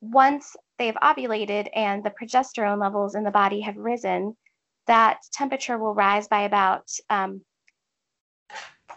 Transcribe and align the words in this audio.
once 0.00 0.56
they've 0.78 0.94
ovulated 1.02 1.68
and 1.74 2.02
the 2.02 2.10
progesterone 2.10 2.80
levels 2.80 3.14
in 3.14 3.24
the 3.24 3.30
body 3.30 3.60
have 3.60 3.76
risen, 3.76 4.36
that 4.86 5.18
temperature 5.32 5.78
will 5.78 5.94
rise 5.94 6.26
by 6.26 6.42
about 6.42 6.88
um, 7.10 7.42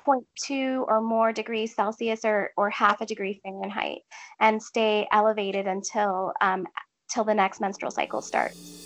0.2 0.06 0.86
or 0.88 1.02
more 1.02 1.32
degrees 1.32 1.76
Celsius 1.76 2.22
or, 2.24 2.52
or 2.58 2.70
half 2.70 3.02
a 3.02 3.06
degree 3.06 3.40
Fahrenheit 3.44 4.00
and 4.40 4.62
stay 4.62 5.08
elevated 5.12 5.68
until, 5.68 6.34
um, 6.42 6.66
till 7.10 7.24
the 7.24 7.34
next 7.34 7.62
menstrual 7.62 7.92
cycle 7.92 8.22
starts. 8.22 8.80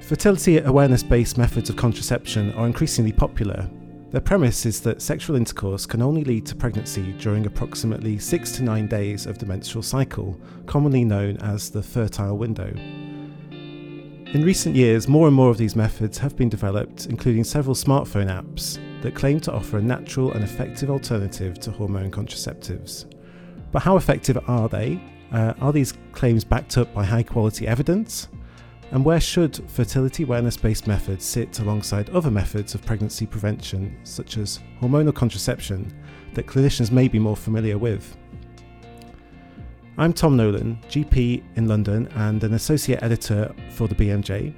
Fertility 0.00 0.58
awareness 0.58 1.02
based 1.02 1.38
methods 1.38 1.70
of 1.70 1.76
contraception 1.76 2.52
are 2.52 2.66
increasingly 2.66 3.12
popular. 3.12 3.68
Their 4.12 4.20
premise 4.20 4.66
is 4.66 4.82
that 4.82 5.00
sexual 5.00 5.36
intercourse 5.36 5.86
can 5.86 6.02
only 6.02 6.22
lead 6.22 6.44
to 6.46 6.54
pregnancy 6.54 7.14
during 7.14 7.46
approximately 7.46 8.18
six 8.18 8.52
to 8.52 8.62
nine 8.62 8.86
days 8.86 9.24
of 9.24 9.38
the 9.38 9.46
menstrual 9.46 9.82
cycle, 9.82 10.38
commonly 10.66 11.02
known 11.02 11.38
as 11.38 11.70
the 11.70 11.82
fertile 11.82 12.36
window. 12.36 12.70
In 14.34 14.42
recent 14.44 14.76
years, 14.76 15.08
more 15.08 15.28
and 15.28 15.34
more 15.34 15.48
of 15.48 15.56
these 15.56 15.74
methods 15.74 16.18
have 16.18 16.36
been 16.36 16.50
developed, 16.50 17.06
including 17.06 17.42
several 17.42 17.74
smartphone 17.74 18.28
apps 18.28 18.78
that 19.00 19.14
claim 19.14 19.40
to 19.40 19.52
offer 19.52 19.78
a 19.78 19.82
natural 19.82 20.32
and 20.32 20.44
effective 20.44 20.90
alternative 20.90 21.58
to 21.60 21.70
hormone 21.70 22.10
contraceptives. 22.10 23.10
But 23.72 23.80
how 23.80 23.96
effective 23.96 24.38
are 24.46 24.68
they? 24.68 25.00
Uh, 25.32 25.54
are 25.58 25.72
these 25.72 25.94
claims 26.12 26.44
backed 26.44 26.76
up 26.76 26.92
by 26.92 27.04
high 27.04 27.22
quality 27.22 27.66
evidence? 27.66 28.28
And 28.92 29.06
where 29.06 29.20
should 29.20 29.56
fertility 29.70 30.22
awareness 30.22 30.58
based 30.58 30.86
methods 30.86 31.24
sit 31.24 31.58
alongside 31.60 32.10
other 32.10 32.30
methods 32.30 32.74
of 32.74 32.84
pregnancy 32.84 33.24
prevention, 33.24 33.98
such 34.04 34.36
as 34.36 34.60
hormonal 34.82 35.14
contraception, 35.14 35.90
that 36.34 36.46
clinicians 36.46 36.92
may 36.92 37.08
be 37.08 37.18
more 37.18 37.36
familiar 37.36 37.78
with? 37.78 38.18
I'm 39.96 40.12
Tom 40.12 40.36
Nolan, 40.36 40.78
GP 40.90 41.42
in 41.56 41.68
London 41.68 42.06
and 42.16 42.44
an 42.44 42.52
associate 42.52 43.02
editor 43.02 43.54
for 43.70 43.88
the 43.88 43.94
BMJ. 43.94 44.54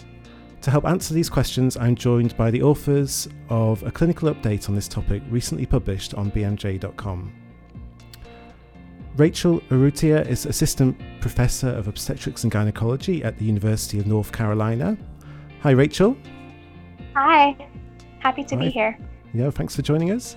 To 0.62 0.70
help 0.70 0.84
answer 0.84 1.14
these 1.14 1.30
questions, 1.30 1.76
I'm 1.76 1.94
joined 1.94 2.36
by 2.36 2.50
the 2.50 2.62
authors 2.62 3.28
of 3.50 3.84
a 3.84 3.92
clinical 3.92 4.34
update 4.34 4.68
on 4.68 4.74
this 4.74 4.88
topic 4.88 5.22
recently 5.30 5.66
published 5.66 6.12
on 6.14 6.32
bmj.com. 6.32 7.43
Rachel 9.16 9.60
Urrutia 9.70 10.26
is 10.26 10.44
Assistant 10.44 11.00
Professor 11.20 11.68
of 11.68 11.86
Obstetrics 11.86 12.42
and 12.42 12.50
Gynecology 12.50 13.22
at 13.22 13.38
the 13.38 13.44
University 13.44 14.00
of 14.00 14.08
North 14.08 14.32
Carolina. 14.32 14.96
Hi, 15.60 15.70
Rachel. 15.70 16.16
Hi, 17.14 17.56
happy 18.18 18.42
to 18.42 18.56
Hi. 18.56 18.64
be 18.64 18.70
here. 18.70 18.98
Yeah, 19.32 19.50
thanks 19.50 19.76
for 19.76 19.82
joining 19.82 20.10
us. 20.10 20.36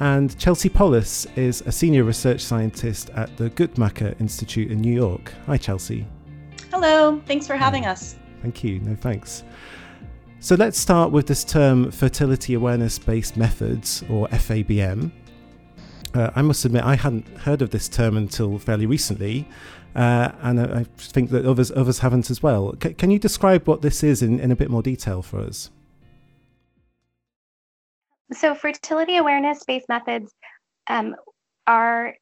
And 0.00 0.38
Chelsea 0.38 0.70
Polis 0.70 1.26
is 1.36 1.60
a 1.66 1.72
senior 1.72 2.04
research 2.04 2.40
scientist 2.40 3.10
at 3.10 3.36
the 3.36 3.50
Guttmacher 3.50 4.18
Institute 4.18 4.70
in 4.70 4.80
New 4.80 4.94
York. 4.94 5.34
Hi, 5.44 5.58
Chelsea. 5.58 6.06
Hello, 6.70 7.20
thanks 7.26 7.46
for 7.46 7.56
having 7.56 7.84
us. 7.84 8.16
Thank 8.40 8.64
you. 8.64 8.80
No 8.80 8.94
thanks. 8.94 9.44
So 10.40 10.54
let's 10.54 10.78
start 10.78 11.12
with 11.12 11.26
this 11.26 11.44
term 11.44 11.90
fertility 11.90 12.54
awareness 12.54 12.98
based 12.98 13.36
methods, 13.36 14.02
or 14.08 14.26
FABM. 14.28 15.10
Uh, 16.16 16.30
I 16.34 16.40
must 16.40 16.64
admit, 16.64 16.82
I 16.82 16.94
hadn't 16.94 17.28
heard 17.40 17.60
of 17.60 17.70
this 17.70 17.90
term 17.90 18.16
until 18.16 18.58
fairly 18.58 18.86
recently, 18.86 19.46
uh, 19.94 20.30
and 20.40 20.58
I, 20.58 20.84
think 20.96 21.28
that 21.28 21.44
others 21.44 21.70
others 21.70 21.98
haven't 21.98 22.30
as 22.30 22.42
well. 22.42 22.74
C- 22.82 22.94
can 22.94 23.10
you 23.10 23.18
describe 23.18 23.68
what 23.68 23.82
this 23.82 24.02
is 24.02 24.22
in, 24.22 24.40
in 24.40 24.50
a 24.50 24.56
bit 24.56 24.70
more 24.70 24.82
detail 24.82 25.20
for 25.20 25.40
us? 25.40 25.70
So, 28.32 28.54
fertility 28.54 29.18
awareness 29.18 29.62
based 29.64 29.90
methods 29.90 30.32
um, 30.86 31.16
are 31.66 32.14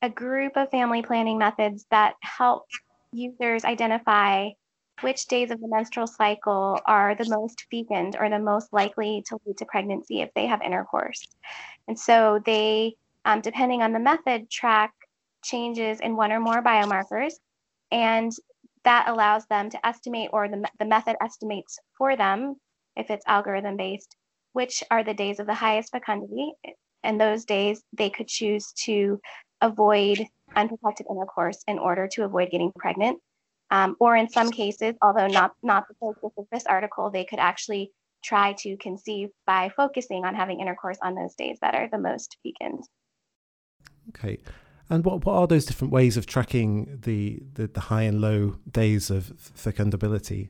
a 0.00 0.08
group 0.08 0.56
of 0.56 0.70
family 0.70 1.02
planning 1.02 1.36
methods 1.36 1.86
that 1.90 2.14
help 2.22 2.66
users 3.12 3.64
identify 3.64 4.50
which 5.00 5.26
days 5.26 5.50
of 5.50 5.60
the 5.60 5.66
menstrual 5.66 6.06
cycle 6.06 6.78
are 6.86 7.16
the 7.16 7.28
most 7.28 7.66
fecund 7.68 8.16
or 8.20 8.30
the 8.30 8.38
most 8.38 8.72
likely 8.72 9.24
to 9.26 9.38
lead 9.44 9.56
to 9.56 9.64
pregnancy 9.64 10.20
if 10.20 10.30
they 10.36 10.46
have 10.46 10.62
intercourse. 10.62 11.26
And 11.88 11.98
so, 11.98 12.40
they, 12.46 12.94
um, 13.30 13.40
depending 13.40 13.80
on 13.80 13.92
the 13.92 14.00
method, 14.00 14.50
track 14.50 14.92
changes 15.44 16.00
in 16.00 16.16
one 16.16 16.32
or 16.32 16.40
more 16.40 16.62
biomarkers. 16.62 17.34
And 17.92 18.32
that 18.84 19.08
allows 19.08 19.46
them 19.46 19.70
to 19.70 19.86
estimate, 19.86 20.30
or 20.32 20.48
the, 20.48 20.68
the 20.80 20.84
method 20.84 21.16
estimates 21.22 21.78
for 21.96 22.16
them, 22.16 22.56
if 22.96 23.08
it's 23.08 23.24
algorithm 23.28 23.76
based, 23.76 24.16
which 24.52 24.82
are 24.90 25.04
the 25.04 25.14
days 25.14 25.38
of 25.38 25.46
the 25.46 25.54
highest 25.54 25.92
fecundity. 25.92 26.52
And 27.04 27.20
those 27.20 27.44
days 27.44 27.82
they 27.96 28.10
could 28.10 28.26
choose 28.26 28.72
to 28.84 29.20
avoid 29.60 30.26
unprotected 30.56 31.06
intercourse 31.08 31.62
in 31.68 31.78
order 31.78 32.08
to 32.14 32.24
avoid 32.24 32.50
getting 32.50 32.72
pregnant. 32.76 33.20
Um, 33.70 33.94
or 34.00 34.16
in 34.16 34.28
some 34.28 34.50
cases, 34.50 34.96
although 35.02 35.28
not, 35.28 35.52
not 35.62 35.86
the 35.86 35.94
focus 36.00 36.32
of 36.36 36.46
this 36.50 36.66
article, 36.66 37.10
they 37.10 37.24
could 37.24 37.38
actually 37.38 37.92
try 38.24 38.54
to 38.54 38.76
conceive 38.78 39.28
by 39.46 39.70
focusing 39.76 40.24
on 40.24 40.34
having 40.34 40.60
intercourse 40.60 40.98
on 41.00 41.14
those 41.14 41.34
days 41.36 41.58
that 41.62 41.76
are 41.76 41.88
the 41.88 41.98
most 41.98 42.36
fecund. 42.42 42.82
Okay. 44.10 44.38
And 44.88 45.04
what, 45.04 45.24
what 45.24 45.34
are 45.34 45.46
those 45.46 45.64
different 45.64 45.92
ways 45.92 46.16
of 46.16 46.26
tracking 46.26 46.98
the, 47.02 47.42
the, 47.54 47.68
the 47.68 47.80
high 47.80 48.02
and 48.02 48.20
low 48.20 48.56
days 48.70 49.08
of 49.10 49.32
fecundability? 49.56 50.48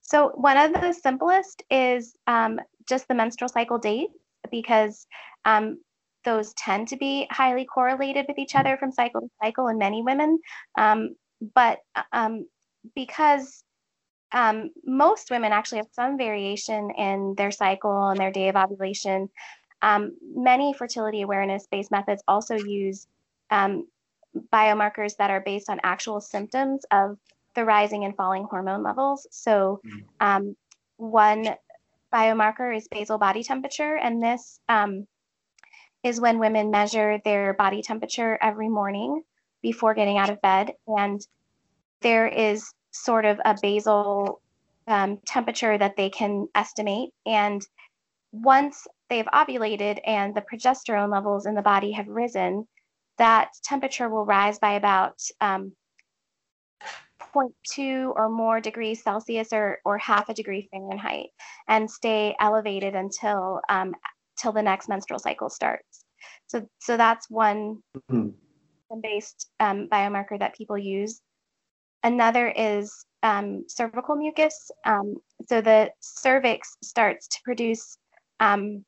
So 0.00 0.30
one 0.34 0.56
of 0.56 0.72
the 0.72 0.92
simplest 0.92 1.62
is 1.70 2.14
um, 2.26 2.60
just 2.88 3.08
the 3.08 3.14
menstrual 3.14 3.48
cycle 3.48 3.78
date 3.78 4.08
because 4.50 5.06
um, 5.44 5.78
those 6.24 6.54
tend 6.54 6.88
to 6.88 6.96
be 6.96 7.26
highly 7.30 7.64
correlated 7.64 8.24
with 8.28 8.38
each 8.38 8.54
other 8.54 8.76
from 8.76 8.92
cycle 8.92 9.20
to 9.20 9.28
cycle 9.42 9.68
in 9.68 9.78
many 9.78 10.02
women. 10.02 10.38
Um, 10.78 11.16
but 11.54 11.80
um, 12.12 12.46
because 12.94 13.62
um, 14.32 14.70
most 14.84 15.30
women 15.30 15.52
actually 15.52 15.78
have 15.78 15.88
some 15.92 16.18
variation 16.18 16.90
in 16.96 17.34
their 17.36 17.50
cycle 17.50 18.08
and 18.08 18.18
their 18.18 18.32
day 18.32 18.48
of 18.48 18.56
ovulation, 18.56 19.28
um, 19.82 20.16
many 20.34 20.72
fertility 20.72 21.22
awareness 21.22 21.66
based 21.70 21.90
methods 21.90 22.22
also 22.26 22.56
use 22.56 23.06
biomarkers 24.52 25.16
that 25.16 25.30
are 25.30 25.40
based 25.40 25.70
on 25.70 25.80
actual 25.82 26.20
symptoms 26.20 26.84
of 26.90 27.18
the 27.54 27.64
rising 27.64 28.04
and 28.04 28.14
falling 28.16 28.44
hormone 28.44 28.82
levels. 28.82 29.26
So, 29.30 29.80
um, 30.20 30.56
one 30.98 31.48
biomarker 32.12 32.76
is 32.76 32.88
basal 32.88 33.18
body 33.18 33.42
temperature, 33.42 33.96
and 33.96 34.22
this 34.22 34.60
um, 34.68 35.06
is 36.02 36.20
when 36.20 36.38
women 36.38 36.70
measure 36.70 37.20
their 37.24 37.54
body 37.54 37.82
temperature 37.82 38.38
every 38.40 38.68
morning 38.68 39.22
before 39.62 39.94
getting 39.94 40.18
out 40.18 40.30
of 40.30 40.40
bed. 40.40 40.72
And 40.86 41.20
there 42.00 42.28
is 42.28 42.72
sort 42.92 43.24
of 43.24 43.40
a 43.44 43.56
basal 43.60 44.40
um, 44.86 45.18
temperature 45.26 45.76
that 45.76 45.96
they 45.96 46.10
can 46.10 46.48
estimate. 46.54 47.10
And 47.26 47.60
once 48.32 48.86
they've 49.08 49.26
ovulated 49.26 50.00
and 50.04 50.34
the 50.34 50.42
progesterone 50.42 51.12
levels 51.12 51.46
in 51.46 51.54
the 51.54 51.62
body 51.62 51.92
have 51.92 52.08
risen, 52.08 52.66
that 53.18 53.50
temperature 53.64 54.08
will 54.08 54.24
rise 54.24 54.58
by 54.58 54.72
about 54.72 55.20
um, 55.40 55.72
0.2 57.34 58.12
or 58.14 58.28
more 58.28 58.60
degrees 58.60 59.02
Celsius 59.02 59.52
or, 59.52 59.78
or 59.84 59.98
half 59.98 60.28
a 60.28 60.34
degree 60.34 60.68
Fahrenheit 60.70 61.28
and 61.68 61.90
stay 61.90 62.34
elevated 62.40 62.94
until 62.94 63.60
um, 63.68 63.94
till 64.38 64.52
the 64.52 64.62
next 64.62 64.88
menstrual 64.88 65.18
cycle 65.18 65.48
starts. 65.48 66.04
So, 66.46 66.66
so 66.78 66.96
that's 66.96 67.28
one 67.30 67.82
based 69.02 69.50
um, 69.60 69.88
biomarker 69.90 70.38
that 70.38 70.56
people 70.56 70.78
use. 70.78 71.20
Another 72.02 72.48
is 72.48 73.04
um, 73.22 73.64
cervical 73.68 74.14
mucus. 74.14 74.70
Um, 74.84 75.16
so 75.48 75.60
the 75.60 75.90
cervix 76.00 76.76
starts 76.82 77.26
to 77.28 77.38
produce. 77.44 77.98
Um, 78.38 78.84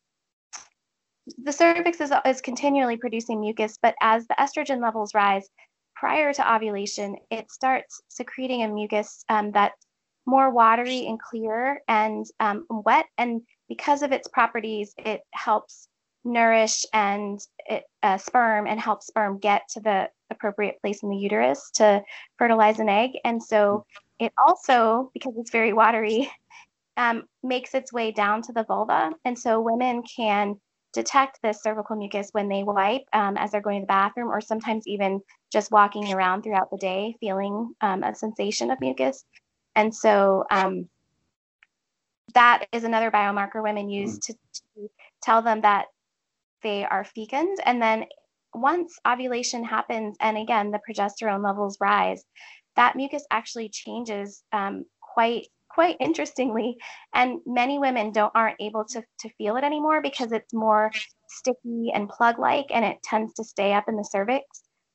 the 1.42 1.52
cervix 1.52 2.00
is, 2.00 2.12
is 2.24 2.40
continually 2.40 2.96
producing 2.96 3.40
mucus, 3.40 3.78
but 3.80 3.94
as 4.00 4.26
the 4.26 4.36
estrogen 4.38 4.80
levels 4.80 5.14
rise, 5.14 5.48
prior 5.94 6.32
to 6.32 6.54
ovulation, 6.54 7.16
it 7.30 7.50
starts 7.50 8.00
secreting 8.08 8.62
a 8.62 8.68
mucus 8.68 9.24
um, 9.28 9.50
that's 9.50 9.86
more 10.26 10.50
watery 10.50 11.06
and 11.06 11.20
clear 11.20 11.80
and 11.88 12.26
um, 12.38 12.64
wet. 12.68 13.06
And 13.16 13.42
because 13.68 14.02
of 14.02 14.12
its 14.12 14.28
properties, 14.28 14.94
it 14.98 15.22
helps 15.32 15.88
nourish 16.24 16.84
and 16.92 17.40
it, 17.66 17.84
uh, 18.02 18.18
sperm 18.18 18.66
and 18.66 18.78
help 18.78 19.02
sperm 19.02 19.38
get 19.38 19.62
to 19.70 19.80
the 19.80 20.08
appropriate 20.30 20.80
place 20.80 21.02
in 21.02 21.08
the 21.08 21.16
uterus 21.16 21.70
to 21.74 22.02
fertilize 22.38 22.78
an 22.78 22.88
egg. 22.88 23.12
And 23.24 23.42
so 23.42 23.84
it 24.18 24.32
also, 24.46 25.10
because 25.14 25.34
it's 25.38 25.50
very 25.50 25.72
watery, 25.72 26.30
um, 26.96 27.24
makes 27.42 27.74
its 27.74 27.92
way 27.92 28.12
down 28.12 28.42
to 28.42 28.52
the 28.52 28.64
vulva. 28.64 29.12
And 29.24 29.38
so 29.38 29.60
women 29.60 30.02
can 30.02 30.60
detect 30.92 31.38
the 31.42 31.52
cervical 31.52 31.96
mucus 31.96 32.30
when 32.32 32.48
they 32.48 32.62
wipe 32.62 33.02
um, 33.12 33.36
as 33.36 33.50
they're 33.50 33.60
going 33.60 33.80
to 33.80 33.84
the 33.84 33.86
bathroom, 33.86 34.28
or 34.28 34.40
sometimes 34.40 34.86
even 34.86 35.20
just 35.52 35.70
walking 35.70 36.12
around 36.12 36.42
throughout 36.42 36.70
the 36.70 36.78
day, 36.78 37.14
feeling 37.20 37.74
um, 37.80 38.02
a 38.02 38.14
sensation 38.14 38.70
of 38.70 38.80
mucus. 38.80 39.24
And 39.76 39.94
so 39.94 40.44
um, 40.50 40.88
that 42.34 42.66
is 42.72 42.84
another 42.84 43.10
biomarker 43.10 43.62
women 43.62 43.88
use 43.88 44.18
to, 44.18 44.32
to, 44.32 44.90
tell 45.22 45.42
them 45.42 45.60
that 45.60 45.86
they 46.62 46.84
are 46.84 47.04
fecund. 47.04 47.58
And 47.64 47.82
then 47.82 48.04
once 48.54 48.98
ovulation 49.06 49.64
happens, 49.64 50.16
and 50.20 50.38
again, 50.38 50.70
the 50.70 50.80
progesterone 50.88 51.44
levels 51.44 51.76
rise, 51.80 52.24
that 52.76 52.96
mucus 52.96 53.24
actually 53.30 53.68
changes 53.68 54.42
um, 54.52 54.84
quite 55.00 55.48
quite 55.78 55.96
interestingly 56.00 56.76
and 57.14 57.38
many 57.46 57.78
women 57.78 58.10
don't 58.10 58.32
aren't 58.34 58.60
able 58.60 58.84
to, 58.84 59.00
to 59.20 59.28
feel 59.38 59.54
it 59.56 59.62
anymore 59.62 60.02
because 60.02 60.32
it's 60.32 60.52
more 60.52 60.90
sticky 61.28 61.92
and 61.94 62.08
plug 62.08 62.36
like 62.36 62.66
and 62.70 62.84
it 62.84 63.00
tends 63.04 63.32
to 63.32 63.44
stay 63.44 63.72
up 63.72 63.84
in 63.86 63.94
the 63.94 64.02
cervix. 64.02 64.44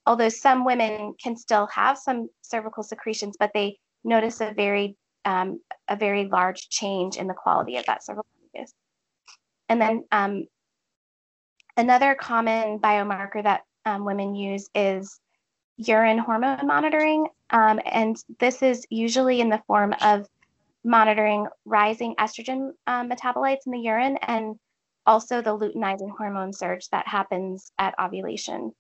Although 0.05 0.27
some 0.27 0.65
women 0.65 1.13
can 1.23 1.37
still 1.37 1.67
have 1.67 1.97
some 1.97 2.27
cervical 2.41 2.83
secretions 2.83 3.37
but 3.39 3.51
they 3.53 3.77
notice 4.03 4.41
a 4.41 4.51
very 4.57 4.97
um, 5.23 5.61
a 5.87 5.95
very 5.95 6.27
large 6.27 6.67
change 6.67 7.15
in 7.15 7.27
the 7.27 7.33
quality 7.33 7.77
of 7.77 7.85
that 7.85 8.03
cervical 8.03 8.27
mucus. 8.53 8.73
And 9.69 9.79
then 9.79 10.03
um, 10.11 10.47
another 11.77 12.13
common 12.13 12.79
biomarker 12.79 13.41
that 13.41 13.61
um, 13.85 14.03
women 14.03 14.35
use 14.35 14.69
is 14.75 15.17
urine 15.77 16.17
hormone 16.17 16.67
monitoring 16.67 17.27
um, 17.51 17.79
and 17.85 18.17
this 18.41 18.61
is 18.61 18.85
usually 18.89 19.39
in 19.39 19.47
the 19.47 19.63
form 19.65 19.95
of 20.01 20.27
monitoring 20.83 21.47
rising 21.65 22.15
estrogen 22.19 22.71
um, 22.87 23.09
metabolites 23.09 23.65
in 23.65 23.71
the 23.71 23.79
urine 23.79 24.17
and 24.27 24.55
also 25.05 25.41
the 25.41 25.57
luteinizing 25.57 26.09
hormone 26.17 26.53
surge 26.53 26.89
that 26.89 27.07
happens 27.07 27.71
at 27.77 27.95
ovulation. 27.99 28.71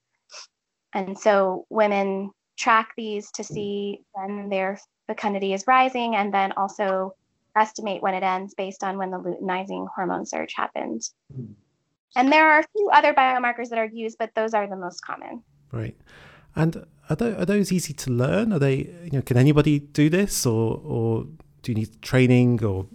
And 0.93 1.17
so 1.17 1.65
women 1.69 2.31
track 2.57 2.89
these 2.95 3.31
to 3.31 3.43
see 3.43 4.01
when 4.13 4.49
their 4.49 4.79
fecundity 5.07 5.53
is 5.53 5.65
rising 5.67 6.15
and 6.15 6.33
then 6.33 6.51
also 6.53 7.13
estimate 7.55 8.01
when 8.01 8.13
it 8.13 8.23
ends 8.23 8.53
based 8.53 8.83
on 8.83 8.97
when 8.97 9.11
the 9.11 9.17
luteinizing 9.17 9.87
hormone 9.93 10.25
surge 10.25 10.53
happened. 10.55 11.01
And 12.15 12.31
there 12.31 12.49
are 12.51 12.59
a 12.59 12.65
few 12.75 12.89
other 12.93 13.13
biomarkers 13.13 13.69
that 13.69 13.79
are 13.79 13.89
used, 13.91 14.17
but 14.19 14.31
those 14.35 14.53
are 14.53 14.67
the 14.67 14.75
most 14.75 15.03
common. 15.05 15.43
Right. 15.71 15.97
And 16.55 16.85
are, 17.09 17.15
those, 17.15 17.35
are 17.35 17.45
those 17.45 17.71
easy 17.71 17.93
to 17.93 18.11
learn? 18.11 18.53
Are 18.53 18.59
they, 18.59 18.75
you 19.03 19.11
know, 19.13 19.21
can 19.21 19.37
anybody 19.37 19.79
do 19.79 20.09
this 20.09 20.45
or, 20.45 20.79
or 20.83 21.25
do 21.63 21.71
you 21.71 21.75
need 21.75 22.01
training 22.01 22.63
or 22.63 22.85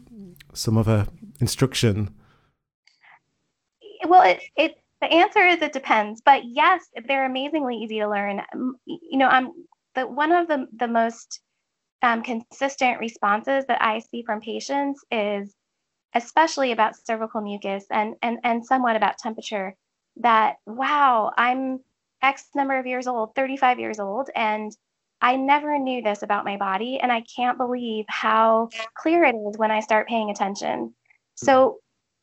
some 0.55 0.79
other 0.79 1.09
instruction? 1.41 2.15
Well, 4.07 4.23
it, 4.23 4.41
it 4.57 4.77
the 5.01 5.13
answer 5.13 5.45
is 5.45 5.61
it 5.63 5.73
depends, 5.73 6.21
but 6.25 6.45
yes, 6.45 6.85
they're 7.07 7.27
amazingly 7.27 7.77
easy 7.77 7.99
to 7.99 8.09
learn. 8.09 8.43
You 8.87 9.19
know, 9.19 9.29
I'm 9.29 9.53
the 9.95 10.07
one 10.07 10.33
of 10.33 10.47
the 10.47 10.69
the 10.77 10.89
most 10.89 11.41
um, 12.03 12.23
consistent 12.23 13.01
responses 13.01 13.65
that 13.67 13.83
I 13.83 13.99
see 13.99 14.23
from 14.23 14.41
patients 14.41 15.05
is 15.11 15.55
especially 16.15 16.73
about 16.73 16.97
cervical 17.07 17.41
mucus 17.41 17.85
and 17.91 18.15
and 18.23 18.39
and 18.45 18.65
somewhat 18.65 18.97
about 18.97 19.19
temperature 19.19 19.75
that 20.17 20.57
wow 20.67 21.31
i'm 21.37 21.81
x 22.23 22.47
number 22.55 22.79
of 22.79 22.87
years 22.87 23.07
old 23.07 23.35
35 23.35 23.79
years 23.79 24.01
old 24.01 24.31
and 24.35 24.73
I 25.21 25.37
never 25.37 25.79
knew 25.79 26.03
this 26.03 26.23
about 26.23 26.45
my 26.45 26.57
body, 26.57 26.99
and 27.01 27.11
I 27.11 27.23
can't 27.23 27.59
believe 27.59 28.05
how 28.09 28.69
clear 28.95 29.25
it 29.25 29.35
is 29.35 29.59
when 29.59 29.71
I 29.71 29.81
start 29.81 30.09
paying 30.09 30.31
attention. 30.31 30.95
So, 31.35 31.79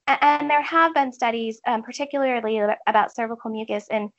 and 0.07 0.49
there 0.49 0.61
have 0.61 0.93
been 0.93 1.11
studies, 1.11 1.59
um, 1.67 1.83
particularly 1.83 2.61
about 2.87 3.15
cervical 3.15 3.51
mucus 3.51 3.87
and 3.89 4.09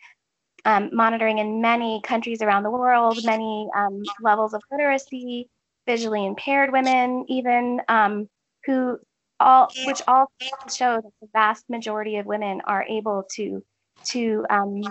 um, 0.65 0.91
monitoring 0.93 1.39
in 1.39 1.61
many 1.61 2.01
countries 2.03 2.43
around 2.43 2.65
the 2.65 2.71
world, 2.71 3.19
many 3.25 3.69
um, 3.75 4.03
levels 4.21 4.53
of 4.53 4.63
literacy, 4.71 5.49
visually 5.87 6.27
impaired 6.27 6.73
women, 6.73 7.25
even 7.29 7.81
um, 7.89 8.29
who 8.65 8.99
all, 9.39 9.71
which 9.87 10.03
all 10.09 10.31
show 10.69 10.97
that 10.97 11.13
the 11.21 11.29
vast 11.33 11.65
majority 11.71 12.17
of 12.17 12.27
women 12.27 12.61
are 12.67 12.85
able 12.85 13.25
to 13.35 13.63
to 14.05 14.45
um, 14.51 14.83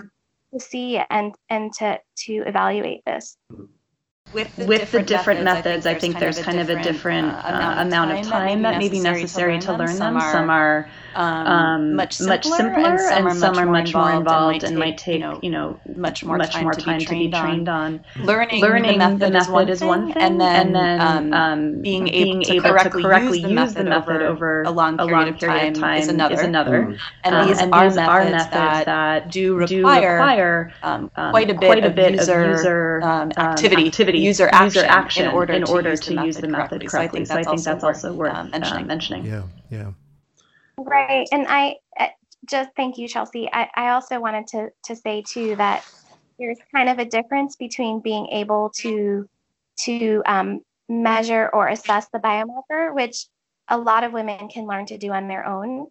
to 0.52 0.60
see 0.60 0.98
and 1.10 1.34
and 1.50 1.72
to 1.74 1.98
to 2.16 2.32
evaluate 2.46 3.02
this. 3.04 3.36
With 4.32 4.54
the, 4.56 4.66
with 4.66 4.80
different, 4.80 5.06
the 5.06 5.14
different 5.14 5.44
methods, 5.44 5.84
methods, 5.84 5.86
I 5.86 5.94
think 5.94 6.18
there's 6.18 6.38
kind 6.40 6.58
of 6.58 6.68
a 6.68 6.82
different 6.82 7.28
uh, 7.28 7.76
amount 7.78 8.10
of 8.10 8.26
time 8.26 8.62
that 8.62 8.78
may 8.78 8.88
be 8.88 9.00
necessary 9.00 9.58
to 9.60 9.72
learn 9.72 9.96
them. 9.96 10.20
Some 10.20 10.50
are 10.50 10.88
um, 11.16 11.46
um, 11.46 11.94
much, 11.94 12.14
simpler, 12.14 12.36
much 12.36 12.44
simpler, 12.44 13.08
and 13.08 13.38
some, 13.38 13.56
and 13.56 13.68
are, 13.68 13.72
much 13.72 13.94
more 13.94 14.12
involved 14.12 14.64
and 14.64 14.78
might 14.78 14.98
take, 14.98 15.22
you 15.42 15.50
know, 15.50 15.80
much 15.96 16.22
more 16.22 16.36
much 16.36 16.52
time, 16.52 16.64
more 16.64 16.72
time 16.74 17.00
to, 17.00 17.08
be 17.08 17.30
trained 17.30 17.68
on. 17.68 18.04
Learning, 18.16 18.60
learning 18.60 18.98
the 19.18 19.30
method, 19.30 19.70
is, 19.70 19.80
one 19.80 20.12
thing, 20.12 20.22
and 20.22 20.40
then, 20.40 20.66
and 20.66 20.74
then 20.74 21.00
um, 21.00 21.32
um, 21.32 21.80
being, 21.80 22.08
able, 22.08 22.42
to, 22.42 22.60
correctly 22.60 23.02
to 23.02 23.08
correctly 23.08 23.38
use, 23.38 23.74
the 23.74 23.84
method 23.84 24.20
over 24.20 24.62
a 24.64 24.70
long 24.70 24.98
period, 24.98 25.10
a 25.10 25.16
long 25.16 25.34
period 25.38 25.68
of, 25.68 25.80
time 25.80 26.02
is 26.02 26.08
another. 26.08 26.98
And, 27.24 27.34
um, 27.34 27.48
these, 27.48 27.60
are, 27.62 27.90
methods 27.90 28.50
that 28.50 29.30
do 29.30 29.54
require, 29.54 30.74
quite 31.14 31.48
a 31.48 31.54
bit 31.54 31.84
of 31.84 31.96
user 31.96 33.00
activity, 33.38 34.15
user 34.18 34.48
action 34.48 35.26
in 35.48 35.64
order 35.64 35.96
to 35.96 36.24
use 36.24 36.36
the 36.36 36.48
method 36.48 36.86
correctly. 36.86 37.24
So 37.24 37.36
I 37.36 37.42
think 37.42 37.62
that's 37.62 37.84
also 37.84 38.12
worth 38.12 38.50
mentioning. 38.50 39.24
Yeah, 39.24 39.42
yeah. 39.70 39.92
Right. 40.78 41.26
And 41.32 41.46
I 41.48 41.76
uh, 41.98 42.08
just 42.44 42.70
thank 42.76 42.98
you, 42.98 43.08
Chelsea. 43.08 43.48
I, 43.52 43.68
I 43.74 43.88
also 43.90 44.20
wanted 44.20 44.46
to, 44.48 44.70
to 44.84 44.96
say 44.96 45.22
too 45.22 45.56
that 45.56 45.84
there's 46.38 46.58
kind 46.74 46.88
of 46.88 46.98
a 46.98 47.04
difference 47.04 47.56
between 47.56 48.00
being 48.00 48.26
able 48.28 48.70
to 48.76 49.28
to 49.84 50.22
um, 50.26 50.60
measure 50.88 51.50
or 51.52 51.68
assess 51.68 52.08
the 52.12 52.18
biomarker, 52.18 52.94
which 52.94 53.26
a 53.68 53.78
lot 53.78 54.04
of 54.04 54.12
women 54.12 54.48
can 54.48 54.66
learn 54.66 54.86
to 54.86 54.98
do 54.98 55.12
on 55.12 55.28
their 55.28 55.46
own. 55.46 55.86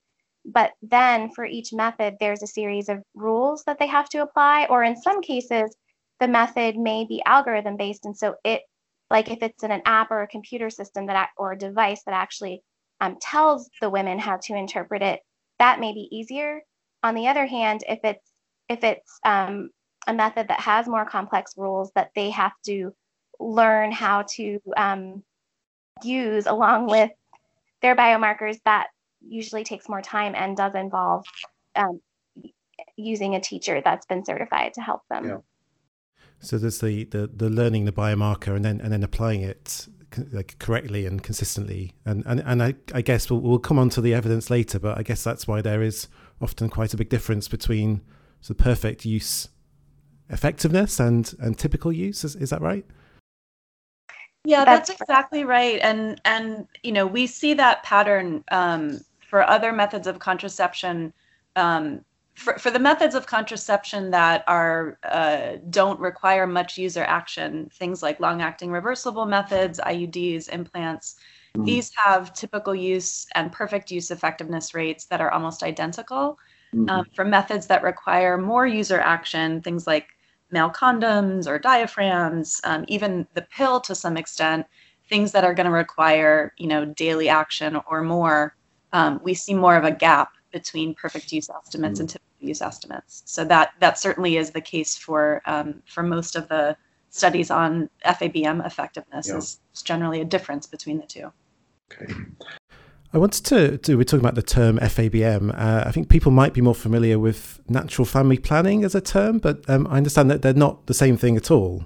But 0.46 0.74
then 0.82 1.32
for 1.32 1.46
each 1.46 1.74
method, 1.74 2.18
there's 2.20 2.44
a 2.44 2.48
series 2.48 2.90
of 2.90 3.04
rules 3.16 3.64
that 3.66 3.80
they 3.80 3.88
have 3.88 4.10
to 4.10 4.22
apply, 4.22 4.68
or 4.70 4.84
in 4.84 4.96
some 4.96 5.22
cases, 5.22 5.76
the 6.20 6.28
method 6.28 6.78
may 6.78 7.06
be 7.06 7.22
algorithm 7.26 7.78
based. 7.78 8.06
And 8.06 8.18
so 8.18 8.36
it, 8.44 8.62
like 9.10 9.30
if 9.30 9.40
it's 9.42 9.64
in 9.64 9.72
an 9.72 9.82
app 9.86 10.12
or 10.12 10.22
a 10.22 10.28
computer 10.28 10.70
system 10.70 11.08
that 11.08 11.30
or 11.38 11.54
a 11.54 11.58
device 11.58 12.04
that 12.06 12.14
actually 12.14 12.64
um, 13.02 13.18
tells 13.22 13.70
the 13.82 13.90
women 13.90 14.20
how 14.20 14.38
to 14.38 14.56
interpret 14.56 15.02
it, 15.02 15.20
that 15.60 15.80
may 15.80 15.94
be 15.94 16.08
easier. 16.12 16.62
On 17.04 17.16
the 17.16 17.28
other 17.28 17.46
hand, 17.46 17.84
if 17.88 18.00
it's 18.04 18.32
if 18.68 18.84
it's 18.84 19.20
um, 19.24 19.70
a 20.08 20.14
method 20.14 20.48
that 20.48 20.60
has 20.60 20.88
more 20.88 21.06
complex 21.06 21.54
rules 21.58 21.92
that 21.96 22.10
they 22.16 22.32
have 22.32 22.54
to 22.66 22.94
learn 23.40 23.92
how 23.92 24.24
to 24.36 24.60
um, 24.76 25.24
use 26.04 26.48
along 26.48 26.88
with 26.88 27.12
their 27.82 27.96
biomarkers, 27.96 28.58
that 28.66 28.88
usually 29.28 29.64
takes 29.64 29.90
more 29.90 30.02
time 30.02 30.34
and 30.36 30.58
does 30.58 30.74
involve 30.74 31.26
um, 31.76 32.00
using 32.96 33.36
a 33.36 33.42
teacher 33.42 33.82
that's 33.84 34.06
been 34.06 34.26
certified 34.26 34.74
to 34.74 34.82
help 34.82 35.02
them. 35.10 35.26
Yeah. 35.26 35.38
So 36.40 36.58
there's 36.58 36.80
the, 36.80 37.06
the 37.06 37.28
the 37.28 37.50
learning 37.50 37.86
the 37.86 37.92
biomarker 37.92 38.56
and 38.56 38.64
then 38.64 38.80
and 38.82 38.92
then 38.92 39.04
applying 39.04 39.42
it 39.42 39.88
like 40.32 40.58
correctly 40.60 41.06
and 41.06 41.22
consistently. 41.24 41.94
And 42.06 42.24
and, 42.26 42.42
and 42.42 42.64
I, 42.64 42.76
I 42.94 43.02
guess 43.02 43.30
we'll, 43.30 43.42
we'll 43.42 43.60
come 43.60 43.80
on 43.80 43.90
to 43.92 44.02
the 44.02 44.14
evidence 44.14 44.50
later, 44.50 44.80
but 44.80 44.98
I 44.98 45.04
guess 45.04 45.24
that's 45.24 45.48
why 45.48 45.62
there 45.62 45.82
is 45.82 46.08
often 46.42 46.70
quite 46.70 46.94
a 46.94 46.98
big 46.98 47.10
difference 47.10 47.48
between 47.48 48.02
the 48.48 48.56
perfect 48.56 49.06
use 49.06 49.50
effectiveness 50.30 51.00
and 51.00 51.34
and 51.40 51.58
typical 51.58 51.92
use. 51.92 52.24
Is, 52.24 52.36
is 52.36 52.50
that 52.52 52.62
right? 52.62 52.86
Yeah, 54.44 54.64
that's, 54.64 54.90
that's 54.90 55.02
exactly 55.02 55.44
right. 55.44 55.80
And 55.82 56.22
and 56.26 56.68
you 56.84 56.92
know 56.92 57.08
we 57.08 57.28
see 57.28 57.54
that 57.56 57.84
pattern 57.84 58.44
um, 58.52 59.02
for 59.20 59.48
other 59.50 59.72
methods 59.72 60.08
of 60.08 60.20
contraception. 60.20 61.14
Um, 61.56 62.04
for, 62.36 62.58
for 62.58 62.70
the 62.70 62.80
methods 62.80 63.16
of 63.16 63.28
contraception 63.28 64.12
that 64.12 64.44
are 64.48 65.00
uh, 65.04 65.54
don't 65.70 66.00
require 66.00 66.46
much 66.46 66.78
user 66.78 67.04
action, 67.04 67.70
things 67.74 68.04
like 68.04 68.20
long-acting 68.20 68.72
reversible 68.72 69.26
methods, 69.26 69.80
IUDs, 69.80 70.50
implants, 70.50 71.16
mm-hmm. 71.56 71.66
these 71.66 71.92
have 71.96 72.34
typical 72.34 72.76
use 72.76 73.26
and 73.36 73.52
perfect 73.52 73.90
use 73.90 74.12
effectiveness 74.12 74.74
rates 74.74 75.06
that 75.06 75.22
are 75.22 75.32
almost 75.32 75.64
identical. 75.64 76.38
Mm-hmm. 76.74 76.90
Um, 76.90 77.06
for 77.16 77.24
methods 77.24 77.68
that 77.68 77.84
require 77.84 78.38
more 78.38 78.68
user 78.68 79.00
action, 79.00 79.62
things 79.62 79.88
like 79.88 80.08
male 80.52 80.70
condoms 80.70 81.48
or 81.48 81.58
diaphragms, 81.58 82.60
um, 82.66 82.84
even 82.90 83.26
the 83.34 83.44
pill 83.44 83.80
to 83.82 83.96
some 83.96 84.18
extent, 84.18 84.66
things 85.10 85.32
that 85.32 85.46
are 85.46 85.54
going 85.54 85.68
to 85.68 85.72
require 85.72 86.54
you 86.58 86.68
know 86.68 86.84
daily 86.84 87.30
action 87.30 87.80
or 87.88 88.02
more, 88.02 88.58
um, 88.92 89.22
we 89.24 89.34
see 89.34 89.54
more 89.54 89.78
of 89.78 89.86
a 89.86 89.92
gap 89.92 90.32
between 90.52 90.96
perfect 90.96 91.32
use 91.32 91.50
estimates 91.50 91.96
mm-hmm. 91.96 92.02
and 92.02 92.10
typical 92.10 92.25
use 92.46 92.62
estimates. 92.62 93.24
So 93.26 93.44
that 93.46 93.74
that 93.80 93.98
certainly 93.98 94.38
is 94.38 94.52
the 94.52 94.62
case 94.62 94.98
for 94.98 95.42
um, 95.46 95.82
for 95.86 96.04
most 96.04 96.36
of 96.36 96.48
the 96.48 96.78
studies 97.10 97.50
on 97.50 97.90
FABM 98.06 98.66
effectiveness. 98.66 99.28
Yeah. 99.28 99.38
Is 99.38 99.60
generally 99.84 100.22
a 100.22 100.26
difference 100.26 100.68
between 100.68 101.00
the 101.00 101.06
two. 101.06 101.32
Okay. 101.92 102.14
I 103.14 103.18
wanted 103.18 103.46
to, 103.46 103.78
to 103.78 103.96
we're 103.96 104.04
talking 104.04 104.20
about 104.20 104.36
the 104.36 104.42
term 104.42 104.78
FABM. 104.78 105.58
Uh, 105.58 105.84
I 105.88 105.92
think 105.92 106.10
people 106.10 106.34
might 106.34 106.54
be 106.54 106.60
more 106.60 106.76
familiar 106.76 107.18
with 107.18 107.62
natural 107.70 108.06
family 108.06 108.38
planning 108.38 108.84
as 108.84 108.94
a 108.94 109.00
term, 109.00 109.38
but 109.38 109.64
um, 109.70 109.88
I 109.88 109.98
understand 109.98 110.30
that 110.32 110.42
they're 110.42 110.54
not 110.54 110.88
the 110.88 110.94
same 110.94 111.16
thing 111.16 111.38
at 111.38 111.50
all. 111.50 111.86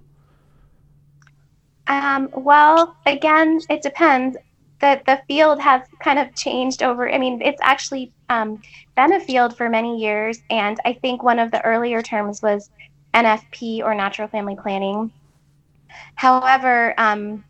Um, 1.85 2.29
well, 2.33 2.95
again, 3.05 3.59
it 3.69 3.83
depends 3.83 4.37
the 4.79 5.01
the 5.05 5.21
field 5.27 5.59
has 5.59 5.81
kind 5.99 6.19
of 6.19 6.33
changed 6.35 6.83
over. 6.83 7.11
I 7.11 7.17
mean, 7.17 7.41
it's 7.41 7.61
actually 7.61 8.11
um, 8.29 8.61
been 8.95 9.13
a 9.13 9.19
field 9.19 9.55
for 9.55 9.69
many 9.69 9.99
years, 9.99 10.41
and 10.49 10.77
I 10.85 10.93
think 10.93 11.23
one 11.23 11.39
of 11.39 11.51
the 11.51 11.63
earlier 11.65 12.01
terms 12.01 12.41
was 12.41 12.69
NFP 13.13 13.83
or 13.83 13.93
natural 13.95 14.27
family 14.27 14.55
planning. 14.55 15.11
However, 16.15 16.93
um, 16.97 17.43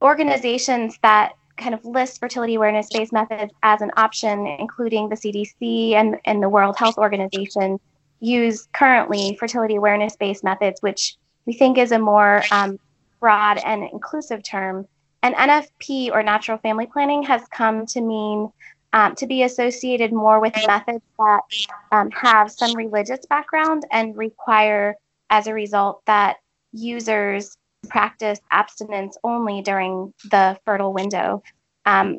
organizations 0.00 0.98
that 1.02 1.32
kind 1.56 1.74
of 1.74 1.84
list 1.84 2.20
fertility 2.20 2.54
awareness 2.54 2.88
based 2.92 3.12
methods 3.12 3.52
as 3.62 3.80
an 3.82 3.90
option, 3.96 4.46
including 4.58 5.08
the 5.08 5.16
CDC 5.16 5.92
and, 5.92 6.18
and 6.24 6.42
the 6.42 6.48
World 6.48 6.76
Health 6.76 6.98
Organization, 6.98 7.78
use 8.20 8.68
currently 8.72 9.36
fertility 9.38 9.76
awareness 9.76 10.16
based 10.16 10.44
methods, 10.44 10.80
which 10.82 11.16
we 11.46 11.52
think 11.52 11.78
is 11.78 11.92
a 11.92 11.98
more 11.98 12.42
um, 12.50 12.78
broad 13.20 13.58
and 13.64 13.84
inclusive 13.92 14.42
term. 14.42 14.86
And 15.22 15.34
NFP 15.34 16.10
or 16.12 16.22
natural 16.22 16.58
family 16.58 16.86
planning 16.86 17.22
has 17.24 17.42
come 17.48 17.86
to 17.86 18.00
mean 18.00 18.50
um, 18.92 19.14
to 19.16 19.26
be 19.26 19.42
associated 19.44 20.12
more 20.12 20.40
with 20.40 20.54
methods 20.66 21.04
that 21.18 21.40
um, 21.92 22.10
have 22.10 22.50
some 22.50 22.74
religious 22.74 23.24
background 23.26 23.84
and 23.90 24.16
require, 24.16 24.96
as 25.30 25.46
a 25.46 25.54
result, 25.54 26.02
that 26.06 26.36
users 26.72 27.56
practice 27.88 28.40
abstinence 28.50 29.16
only 29.24 29.62
during 29.62 30.12
the 30.30 30.58
fertile 30.64 30.92
window, 30.92 31.42
um, 31.86 32.18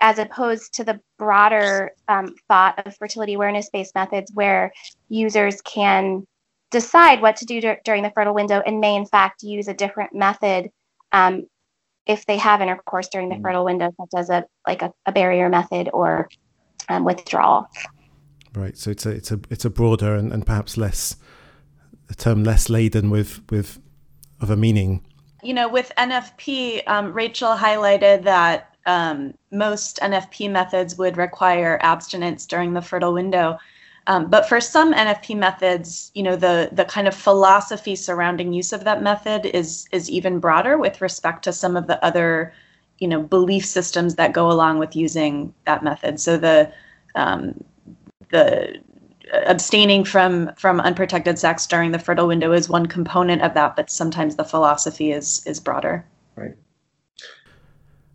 as 0.00 0.18
opposed 0.18 0.74
to 0.74 0.84
the 0.84 1.00
broader 1.18 1.92
um, 2.08 2.34
thought 2.48 2.84
of 2.86 2.96
fertility 2.96 3.34
awareness 3.34 3.68
based 3.70 3.94
methods 3.94 4.30
where 4.34 4.72
users 5.08 5.60
can 5.62 6.26
decide 6.70 7.20
what 7.20 7.36
to 7.36 7.44
do 7.44 7.60
d- 7.60 7.74
during 7.84 8.02
the 8.02 8.10
fertile 8.10 8.34
window 8.34 8.62
and 8.64 8.80
may, 8.80 8.94
in 8.94 9.06
fact, 9.06 9.42
use 9.42 9.68
a 9.68 9.74
different 9.74 10.14
method. 10.14 10.70
If 12.06 12.26
they 12.26 12.38
have 12.38 12.60
intercourse 12.60 13.08
during 13.08 13.28
the 13.28 13.36
mm. 13.36 13.42
fertile 13.42 13.64
window, 13.64 13.92
such 13.96 14.18
as 14.18 14.30
a 14.30 14.44
like 14.66 14.82
a, 14.82 14.92
a 15.06 15.12
barrier 15.12 15.48
method 15.48 15.90
or 15.92 16.28
um, 16.88 17.04
withdrawal. 17.04 17.68
Right. 18.54 18.76
So 18.76 18.90
it's 18.90 19.06
a 19.06 19.10
it's 19.10 19.30
a 19.30 19.40
it's 19.48 19.64
a 19.64 19.70
broader 19.70 20.14
and, 20.14 20.32
and 20.32 20.44
perhaps 20.44 20.76
less 20.76 21.16
a 22.08 22.14
term 22.14 22.42
less 22.42 22.68
laden 22.68 23.10
with 23.10 23.40
with 23.50 23.78
of 24.40 24.50
a 24.50 24.56
meaning. 24.56 25.04
You 25.42 25.54
know, 25.54 25.68
with 25.68 25.92
NFP, 25.96 26.82
um, 26.86 27.12
Rachel 27.12 27.56
highlighted 27.56 28.24
that 28.24 28.74
um, 28.86 29.34
most 29.50 29.98
NFP 30.02 30.50
methods 30.50 30.98
would 30.98 31.16
require 31.16 31.78
abstinence 31.82 32.46
during 32.46 32.74
the 32.74 32.82
fertile 32.82 33.12
window. 33.12 33.58
Um, 34.10 34.28
but 34.28 34.48
for 34.48 34.60
some 34.60 34.92
NFP 34.92 35.36
methods, 35.36 36.10
you 36.16 36.24
know, 36.24 36.34
the 36.34 36.68
the 36.72 36.84
kind 36.84 37.06
of 37.06 37.14
philosophy 37.14 37.94
surrounding 37.94 38.52
use 38.52 38.72
of 38.72 38.82
that 38.82 39.04
method 39.04 39.46
is 39.46 39.86
is 39.92 40.10
even 40.10 40.40
broader 40.40 40.76
with 40.76 41.00
respect 41.00 41.44
to 41.44 41.52
some 41.52 41.76
of 41.76 41.86
the 41.86 42.04
other, 42.04 42.52
you 42.98 43.06
know, 43.06 43.22
belief 43.22 43.64
systems 43.64 44.16
that 44.16 44.32
go 44.32 44.50
along 44.50 44.80
with 44.80 44.96
using 44.96 45.54
that 45.64 45.84
method. 45.84 46.18
So 46.18 46.36
the 46.36 46.72
um, 47.14 47.62
the 48.30 48.80
abstaining 49.32 50.04
from 50.04 50.52
from 50.56 50.80
unprotected 50.80 51.38
sex 51.38 51.64
during 51.68 51.92
the 51.92 52.00
fertile 52.00 52.26
window 52.26 52.50
is 52.50 52.68
one 52.68 52.86
component 52.86 53.42
of 53.42 53.54
that, 53.54 53.76
but 53.76 53.90
sometimes 53.90 54.34
the 54.34 54.44
philosophy 54.44 55.12
is 55.12 55.40
is 55.46 55.60
broader. 55.60 56.04
Right. 56.34 56.56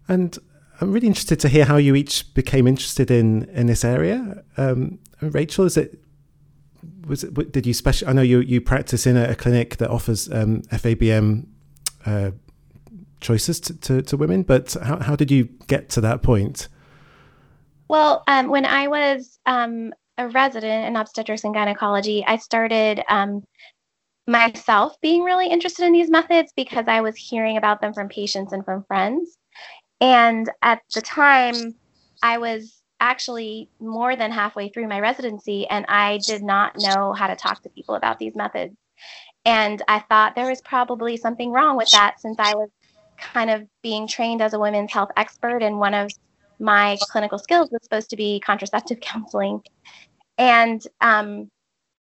And 0.09 0.37
I'm 0.81 0.91
really 0.91 1.07
interested 1.07 1.39
to 1.41 1.49
hear 1.49 1.65
how 1.65 1.77
you 1.77 1.95
each 1.95 2.33
became 2.33 2.67
interested 2.67 3.09
in 3.09 3.45
in 3.49 3.67
this 3.67 3.85
area. 3.85 4.43
Um, 4.57 4.99
Rachel, 5.21 5.65
is 5.65 5.77
it 5.77 5.99
was 7.07 7.23
it, 7.23 7.51
did 7.51 7.65
you 7.65 7.73
special? 7.73 8.09
I 8.09 8.13
know 8.13 8.21
you 8.21 8.39
you 8.39 8.61
practice 8.61 9.05
in 9.05 9.17
a, 9.17 9.29
a 9.29 9.35
clinic 9.35 9.77
that 9.77 9.89
offers 9.89 10.31
um, 10.31 10.61
FABM 10.63 11.45
uh, 12.05 12.31
choices 13.21 13.59
to, 13.61 13.79
to, 13.79 14.01
to, 14.01 14.17
women, 14.17 14.43
but 14.43 14.75
how 14.83 14.99
how 14.99 15.15
did 15.15 15.31
you 15.31 15.45
get 15.67 15.89
to 15.89 16.01
that 16.01 16.21
point? 16.21 16.67
Well, 17.87 18.23
um, 18.27 18.49
when 18.49 18.65
I 18.65 18.87
was 18.87 19.39
um, 19.45 19.93
a 20.17 20.27
resident 20.29 20.87
in 20.87 20.95
obstetrics 20.95 21.43
and 21.43 21.53
gynecology, 21.53 22.23
I 22.25 22.37
started 22.37 23.01
um, 23.09 23.43
myself 24.27 24.99
being 25.01 25.23
really 25.23 25.47
interested 25.47 25.85
in 25.85 25.93
these 25.93 26.09
methods 26.09 26.51
because 26.55 26.87
I 26.87 27.01
was 27.01 27.15
hearing 27.15 27.57
about 27.57 27.81
them 27.81 27.93
from 27.93 28.09
patients 28.09 28.53
and 28.53 28.65
from 28.65 28.83
friends. 28.83 29.37
And 30.01 30.49
at 30.61 30.81
the 30.93 31.01
time, 31.01 31.75
I 32.21 32.37
was 32.37 32.81
actually 32.99 33.69
more 33.79 34.15
than 34.15 34.31
halfway 34.31 34.69
through 34.69 34.87
my 34.87 34.99
residency 34.99 35.67
and 35.67 35.85
I 35.87 36.17
did 36.19 36.43
not 36.43 36.75
know 36.77 37.13
how 37.13 37.27
to 37.27 37.35
talk 37.35 37.61
to 37.63 37.69
people 37.69 37.95
about 37.95 38.19
these 38.19 38.35
methods. 38.35 38.75
And 39.45 39.81
I 39.87 39.99
thought 39.99 40.35
there 40.35 40.49
was 40.49 40.61
probably 40.61 41.17
something 41.17 41.51
wrong 41.51 41.77
with 41.77 41.89
that 41.91 42.19
since 42.19 42.37
I 42.39 42.55
was 42.55 42.69
kind 43.19 43.49
of 43.49 43.67
being 43.83 44.07
trained 44.07 44.41
as 44.41 44.53
a 44.53 44.59
women's 44.59 44.91
health 44.91 45.11
expert 45.17 45.61
and 45.61 45.77
one 45.77 45.93
of 45.93 46.11
my 46.59 46.97
clinical 47.11 47.37
skills 47.37 47.69
was 47.71 47.83
supposed 47.83 48.09
to 48.09 48.15
be 48.15 48.39
contraceptive 48.39 48.99
counseling. 49.01 49.61
And 50.37 50.81
um, 51.01 51.49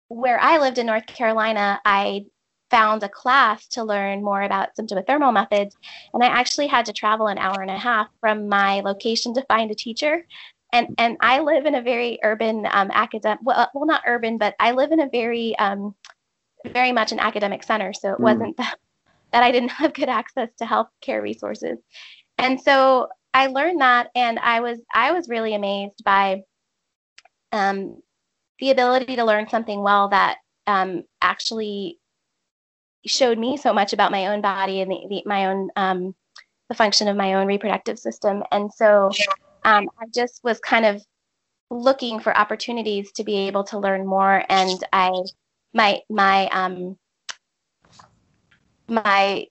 where 0.08 0.40
I 0.40 0.58
lived 0.58 0.78
in 0.78 0.86
North 0.86 1.06
Carolina, 1.06 1.80
I 1.84 2.24
found 2.70 3.02
a 3.02 3.08
class 3.08 3.66
to 3.68 3.84
learn 3.84 4.22
more 4.22 4.42
about 4.42 4.76
symptothermal 4.78 5.32
methods. 5.32 5.76
And 6.12 6.22
I 6.22 6.26
actually 6.26 6.66
had 6.66 6.86
to 6.86 6.92
travel 6.92 7.28
an 7.28 7.38
hour 7.38 7.60
and 7.62 7.70
a 7.70 7.78
half 7.78 8.08
from 8.20 8.48
my 8.48 8.80
location 8.80 9.34
to 9.34 9.42
find 9.42 9.70
a 9.70 9.74
teacher. 9.74 10.26
And, 10.72 10.94
and 10.98 11.16
I 11.20 11.40
live 11.40 11.64
in 11.64 11.74
a 11.74 11.82
very 11.82 12.18
urban 12.22 12.66
um, 12.70 12.90
academic, 12.92 13.40
well, 13.42 13.70
well, 13.74 13.86
not 13.86 14.02
urban, 14.06 14.36
but 14.36 14.54
I 14.60 14.72
live 14.72 14.92
in 14.92 15.00
a 15.00 15.08
very, 15.08 15.58
um, 15.58 15.94
very 16.66 16.92
much 16.92 17.10
an 17.10 17.20
academic 17.20 17.62
center. 17.62 17.92
So 17.94 18.12
it 18.12 18.18
mm. 18.18 18.24
wasn't 18.24 18.56
that, 18.58 18.78
that 19.32 19.42
I 19.42 19.50
didn't 19.50 19.70
have 19.70 19.94
good 19.94 20.08
access 20.08 20.50
to 20.58 20.64
healthcare 20.64 21.22
resources. 21.22 21.78
And 22.36 22.60
so 22.60 23.08
I 23.34 23.48
learned 23.48 23.80
that, 23.80 24.10
and 24.14 24.38
I 24.38 24.60
was 24.60 24.78
I 24.92 25.12
was 25.12 25.28
really 25.28 25.54
amazed 25.54 26.02
by 26.04 26.42
um, 27.52 28.00
the 28.58 28.70
ability 28.70 29.16
to 29.16 29.24
learn 29.24 29.48
something 29.48 29.82
well 29.82 30.08
that 30.08 30.38
um, 30.66 31.04
actually 31.20 31.97
showed 33.06 33.38
me 33.38 33.56
so 33.56 33.72
much 33.72 33.92
about 33.92 34.12
my 34.12 34.26
own 34.28 34.40
body 34.40 34.80
and 34.80 34.90
the, 34.90 35.06
the 35.08 35.22
my 35.26 35.46
own 35.46 35.70
um, 35.76 36.14
the 36.68 36.74
function 36.74 37.08
of 37.08 37.16
my 37.16 37.34
own 37.34 37.46
reproductive 37.46 37.98
system. 37.98 38.42
And 38.52 38.72
so 38.72 39.10
um, 39.64 39.88
I 40.00 40.06
just 40.14 40.40
was 40.44 40.58
kind 40.60 40.84
of 40.84 41.02
looking 41.70 42.20
for 42.20 42.36
opportunities 42.36 43.12
to 43.12 43.24
be 43.24 43.48
able 43.48 43.64
to 43.64 43.78
learn 43.78 44.06
more. 44.06 44.44
And 44.48 44.82
I 44.92 45.12
my 45.72 46.00
my 46.08 46.48
um, 46.48 46.96
my 48.88 49.46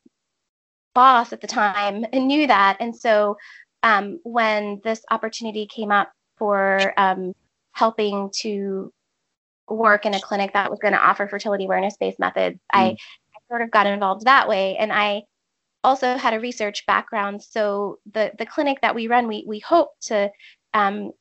boss 0.94 1.32
at 1.34 1.42
the 1.42 1.48
time 1.48 2.06
knew 2.14 2.48
that, 2.48 2.78
and 2.80 2.96
so 2.96 3.38
um, 3.84 4.20
when 4.24 4.82
this 4.84 5.04
opportunity 5.12 5.68
came 5.68 5.92
up 5.92 6.12
for 6.38 6.94
um, 6.98 7.34
helping 7.74 8.30
to 8.42 8.92
work 9.70 10.06
in 10.06 10.14
a 10.14 10.20
clinic 10.20 10.54
that 10.54 10.70
was 10.70 10.80
going 10.80 10.94
to 10.94 11.00
offer 11.00 11.28
fertility 11.28 11.66
awareness 11.66 11.98
based 11.98 12.20
methods, 12.20 12.58
mm. 12.58 12.62
I, 12.74 12.98
sort 13.50 13.62
of 13.62 13.72
got 13.72 13.88
involved 13.88 14.26
that 14.26 14.48
way. 14.48 14.78
And 14.78 14.92
I 14.92 15.24
also 15.84 16.18
had 16.18 16.34
a 16.34 16.40
research 16.40 16.86
background. 16.86 17.42
So 17.44 18.00
the, 18.12 18.32
the 18.38 18.46
clinic 18.46 18.80
that 18.82 18.96
we 18.96 19.08
run, 19.08 19.28
we, 19.28 19.44
we 19.48 19.60
hope 19.60 19.92
to, 20.04 20.32
um, 20.74 21.12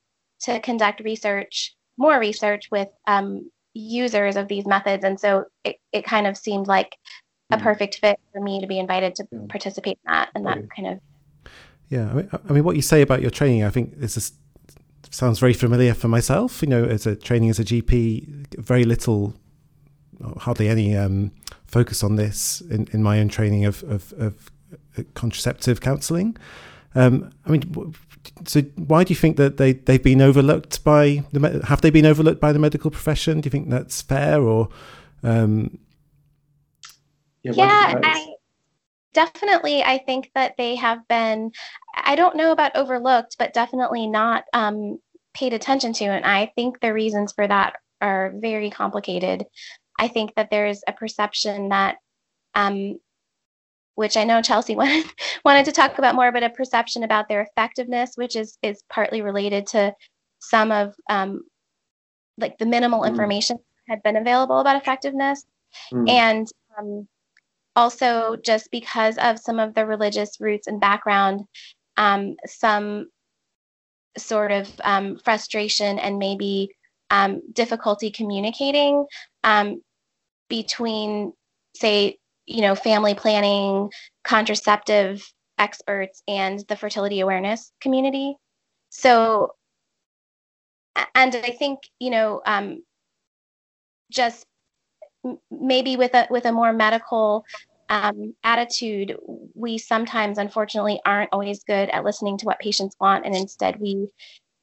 to 0.41 0.59
conduct 0.59 1.01
research, 1.01 1.75
more 1.97 2.19
research 2.19 2.69
with 2.71 2.89
um, 3.07 3.49
users 3.73 4.35
of 4.35 4.47
these 4.47 4.65
methods. 4.65 5.03
And 5.03 5.19
so 5.19 5.45
it, 5.63 5.77
it 5.91 6.03
kind 6.03 6.27
of 6.27 6.37
seemed 6.37 6.67
like 6.67 6.97
a 7.51 7.57
mm. 7.57 7.61
perfect 7.61 7.99
fit 7.99 8.19
for 8.33 8.41
me 8.41 8.61
to 8.61 8.67
be 8.67 8.79
invited 8.79 9.15
to 9.15 9.27
participate 9.49 9.99
in 10.05 10.11
that 10.11 10.29
and 10.35 10.45
that 10.45 10.69
kind 10.75 10.87
of. 10.87 10.99
Yeah, 11.89 12.09
I 12.09 12.13
mean, 12.13 12.29
I 12.49 12.53
mean, 12.53 12.63
what 12.65 12.75
you 12.75 12.81
say 12.81 13.01
about 13.01 13.21
your 13.21 13.31
training, 13.31 13.63
I 13.63 13.69
think 13.69 13.99
this 13.99 14.17
is 14.17 14.33
sounds 15.09 15.39
very 15.39 15.53
familiar 15.53 15.93
for 15.93 16.07
myself. 16.07 16.61
You 16.61 16.67
know, 16.67 16.83
as 16.83 17.05
a 17.05 17.15
training 17.15 17.49
as 17.49 17.59
a 17.59 17.63
GP, 17.63 18.57
very 18.57 18.83
little, 18.83 19.33
hardly 20.39 20.67
any 20.67 20.95
um, 20.97 21.31
focus 21.67 22.03
on 22.03 22.15
this 22.15 22.61
in, 22.61 22.87
in 22.91 23.03
my 23.03 23.19
own 23.19 23.29
training 23.29 23.65
of, 23.65 23.83
of, 23.83 24.13
of 24.13 24.51
uh, 24.97 25.03
contraceptive 25.13 25.81
counselling. 25.81 26.37
Um, 26.95 27.31
I 27.45 27.51
mean, 27.51 27.93
so 28.45 28.61
why 28.75 29.03
do 29.03 29.11
you 29.11 29.15
think 29.15 29.37
that 29.37 29.57
they 29.57 29.73
they've 29.73 30.01
been 30.01 30.21
overlooked 30.21 30.83
by 30.83 31.23
the 31.31 31.61
have 31.67 31.81
they 31.81 31.89
been 31.89 32.05
overlooked 32.05 32.41
by 32.41 32.51
the 32.51 32.59
medical 32.59 32.89
profession? 32.89 33.41
Do 33.41 33.47
you 33.47 33.51
think 33.51 33.69
that's 33.69 34.01
fair 34.01 34.41
or? 34.41 34.69
Um, 35.23 35.77
yeah, 37.43 37.53
yeah 37.55 37.99
I, 38.03 38.33
definitely 39.13 39.83
i 39.83 39.97
think 39.97 40.29
that 40.35 40.53
they 40.57 40.75
have 40.75 41.07
been 41.07 41.51
i 41.95 42.15
don't 42.15 42.35
know 42.35 42.51
about 42.51 42.75
overlooked 42.75 43.35
but 43.39 43.53
definitely 43.53 44.05
not 44.05 44.43
um, 44.53 44.99
paid 45.33 45.53
attention 45.53 45.91
to 45.93 46.05
and 46.05 46.23
i 46.23 46.51
think 46.55 46.79
the 46.81 46.93
reasons 46.93 47.31
for 47.31 47.47
that 47.47 47.77
are 47.99 48.31
very 48.35 48.69
complicated 48.69 49.45
i 49.97 50.07
think 50.07 50.33
that 50.35 50.49
there's 50.49 50.81
a 50.87 50.93
perception 50.93 51.69
that 51.69 51.97
um, 52.55 52.99
which 53.95 54.17
i 54.17 54.23
know 54.23 54.41
chelsea 54.41 54.75
wanted, 54.81 55.05
wanted 55.43 55.65
to 55.65 55.71
talk 55.71 55.97
about 55.97 56.15
more 56.15 56.31
but 56.31 56.43
a 56.43 56.49
perception 56.49 57.03
about 57.03 57.27
their 57.27 57.41
effectiveness 57.41 58.11
which 58.15 58.35
is 58.35 58.57
is 58.61 58.83
partly 58.89 59.21
related 59.21 59.67
to 59.67 59.93
some 60.39 60.71
of 60.71 60.93
um, 61.09 61.41
like 62.37 62.57
the 62.57 62.65
minimal 62.65 63.01
mm. 63.01 63.07
information 63.07 63.57
had 63.87 64.03
been 64.03 64.17
available 64.17 64.59
about 64.59 64.79
effectiveness 64.79 65.45
mm. 65.91 66.09
and 66.09 66.47
um, 66.77 67.07
also 67.75 68.35
just 68.43 68.69
because 68.71 69.17
of 69.17 69.39
some 69.39 69.59
of 69.59 69.73
the 69.73 69.85
religious 69.85 70.39
roots 70.39 70.67
and 70.67 70.79
background 70.79 71.41
um, 71.97 72.35
some 72.45 73.07
sort 74.17 74.51
of 74.51 74.69
um, 74.83 75.17
frustration 75.17 75.99
and 75.99 76.17
maybe 76.17 76.69
um, 77.09 77.41
difficulty 77.53 78.11
communicating 78.11 79.05
um, 79.43 79.81
between, 80.49 81.33
say, 81.75 82.17
you 82.45 82.61
know, 82.61 82.75
family 82.75 83.13
planning, 83.13 83.91
contraceptive 84.23 85.25
experts, 85.57 86.23
and 86.27 86.59
the 86.67 86.75
fertility 86.75 87.19
awareness 87.19 87.71
community. 87.81 88.35
So, 88.89 89.53
and 91.13 91.35
I 91.35 91.51
think 91.51 91.79
you 91.99 92.09
know, 92.09 92.41
um, 92.45 92.83
just 94.11 94.45
maybe 95.51 95.97
with 95.97 96.13
a 96.13 96.27
with 96.29 96.45
a 96.45 96.51
more 96.51 96.73
medical 96.73 97.45
um, 97.89 98.33
attitude, 98.43 99.17
we 99.53 99.77
sometimes, 99.77 100.37
unfortunately, 100.37 100.99
aren't 101.05 101.29
always 101.31 101.63
good 101.63 101.89
at 101.89 102.03
listening 102.03 102.37
to 102.39 102.45
what 102.45 102.59
patients 102.59 102.95
want, 102.99 103.25
and 103.25 103.35
instead 103.35 103.79
we 103.79 104.07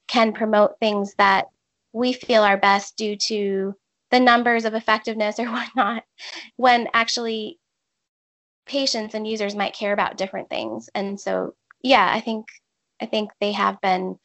can 0.08 0.32
promote 0.32 0.78
things 0.80 1.14
that 1.18 1.46
we 1.92 2.12
feel 2.12 2.42
are 2.42 2.56
best 2.58 2.96
due 2.96 3.16
to 3.16 3.74
the 4.14 4.20
numbers 4.20 4.64
of 4.64 4.74
effectiveness 4.74 5.38
or 5.38 5.46
whatnot, 5.50 6.04
when 6.56 6.88
actually 6.94 7.58
patients 8.64 9.14
and 9.14 9.26
users 9.26 9.54
might 9.54 9.74
care 9.74 9.92
about 9.92 10.16
different 10.16 10.48
things. 10.48 10.88
And 10.94 11.20
so, 11.20 11.54
yeah, 11.82 12.10
I 12.12 12.20
think 12.20 12.46
I 13.02 13.06
think 13.06 13.30
they 13.40 13.52
have 13.52 13.80
been. 13.80 14.16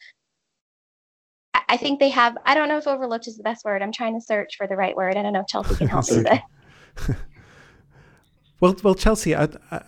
I 1.68 1.78
think 1.78 2.00
they 2.00 2.10
have. 2.10 2.38
I 2.46 2.56
don't 2.56 2.70
know 2.70 2.78
if 2.78 2.88
overlooked 2.88 3.28
is 3.28 3.38
the 3.38 3.44
best 3.44 3.66
word. 3.66 3.82
I'm 3.82 3.92
trying 3.92 4.14
to 4.14 4.22
search 4.24 4.56
for 4.58 4.68
the 4.68 4.76
right 4.76 4.96
word. 4.96 5.18
I 5.18 5.24
don't 5.24 5.34
know 5.34 5.42
if 5.42 5.48
Chelsea 5.48 5.76
can 5.76 5.88
help 5.88 6.10
me. 6.10 6.24
Well, 8.62 8.76
well, 8.84 8.94
Chelsea, 8.94 9.32
how, 9.32 9.48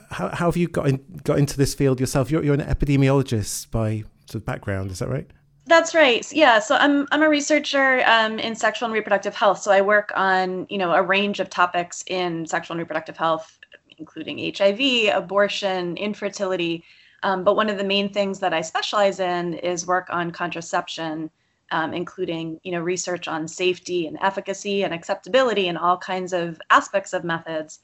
how 0.09 0.29
have 0.29 0.55
you 0.55 0.69
got 0.69 0.87
in, 0.87 1.03
got 1.25 1.37
into 1.37 1.57
this 1.57 1.75
field 1.75 1.99
yourself? 1.99 2.31
You're, 2.31 2.41
you're 2.41 2.53
an 2.53 2.61
epidemiologist 2.61 3.69
by 3.69 4.05
sort 4.27 4.35
of 4.35 4.45
background, 4.45 4.91
is 4.91 4.99
that 4.99 5.09
right? 5.09 5.29
That's 5.67 5.93
right. 5.93 6.29
Yeah. 6.33 6.59
So 6.59 6.75
I'm 6.75 7.07
I'm 7.11 7.21
a 7.21 7.29
researcher 7.29 8.01
um, 8.05 8.39
in 8.39 8.55
sexual 8.55 8.87
and 8.87 8.93
reproductive 8.93 9.35
health. 9.35 9.59
So 9.59 9.71
I 9.71 9.81
work 9.81 10.11
on 10.15 10.65
you 10.69 10.77
know 10.77 10.91
a 10.91 11.03
range 11.03 11.39
of 11.39 11.49
topics 11.49 12.03
in 12.07 12.45
sexual 12.47 12.73
and 12.75 12.79
reproductive 12.79 13.17
health, 13.17 13.59
including 13.97 14.53
HIV, 14.55 15.13
abortion, 15.15 15.97
infertility. 15.97 16.83
Um, 17.23 17.43
but 17.43 17.55
one 17.55 17.69
of 17.69 17.77
the 17.77 17.83
main 17.83 18.11
things 18.11 18.39
that 18.39 18.53
I 18.53 18.61
specialize 18.61 19.19
in 19.19 19.53
is 19.53 19.85
work 19.85 20.07
on 20.09 20.31
contraception, 20.31 21.29
um, 21.71 21.93
including 21.93 22.59
you 22.63 22.71
know 22.71 22.81
research 22.81 23.27
on 23.27 23.47
safety 23.47 24.07
and 24.07 24.17
efficacy 24.21 24.83
and 24.83 24.93
acceptability 24.93 25.67
and 25.67 25.77
all 25.77 25.97
kinds 25.97 26.33
of 26.33 26.59
aspects 26.71 27.13
of 27.13 27.23
methods. 27.23 27.79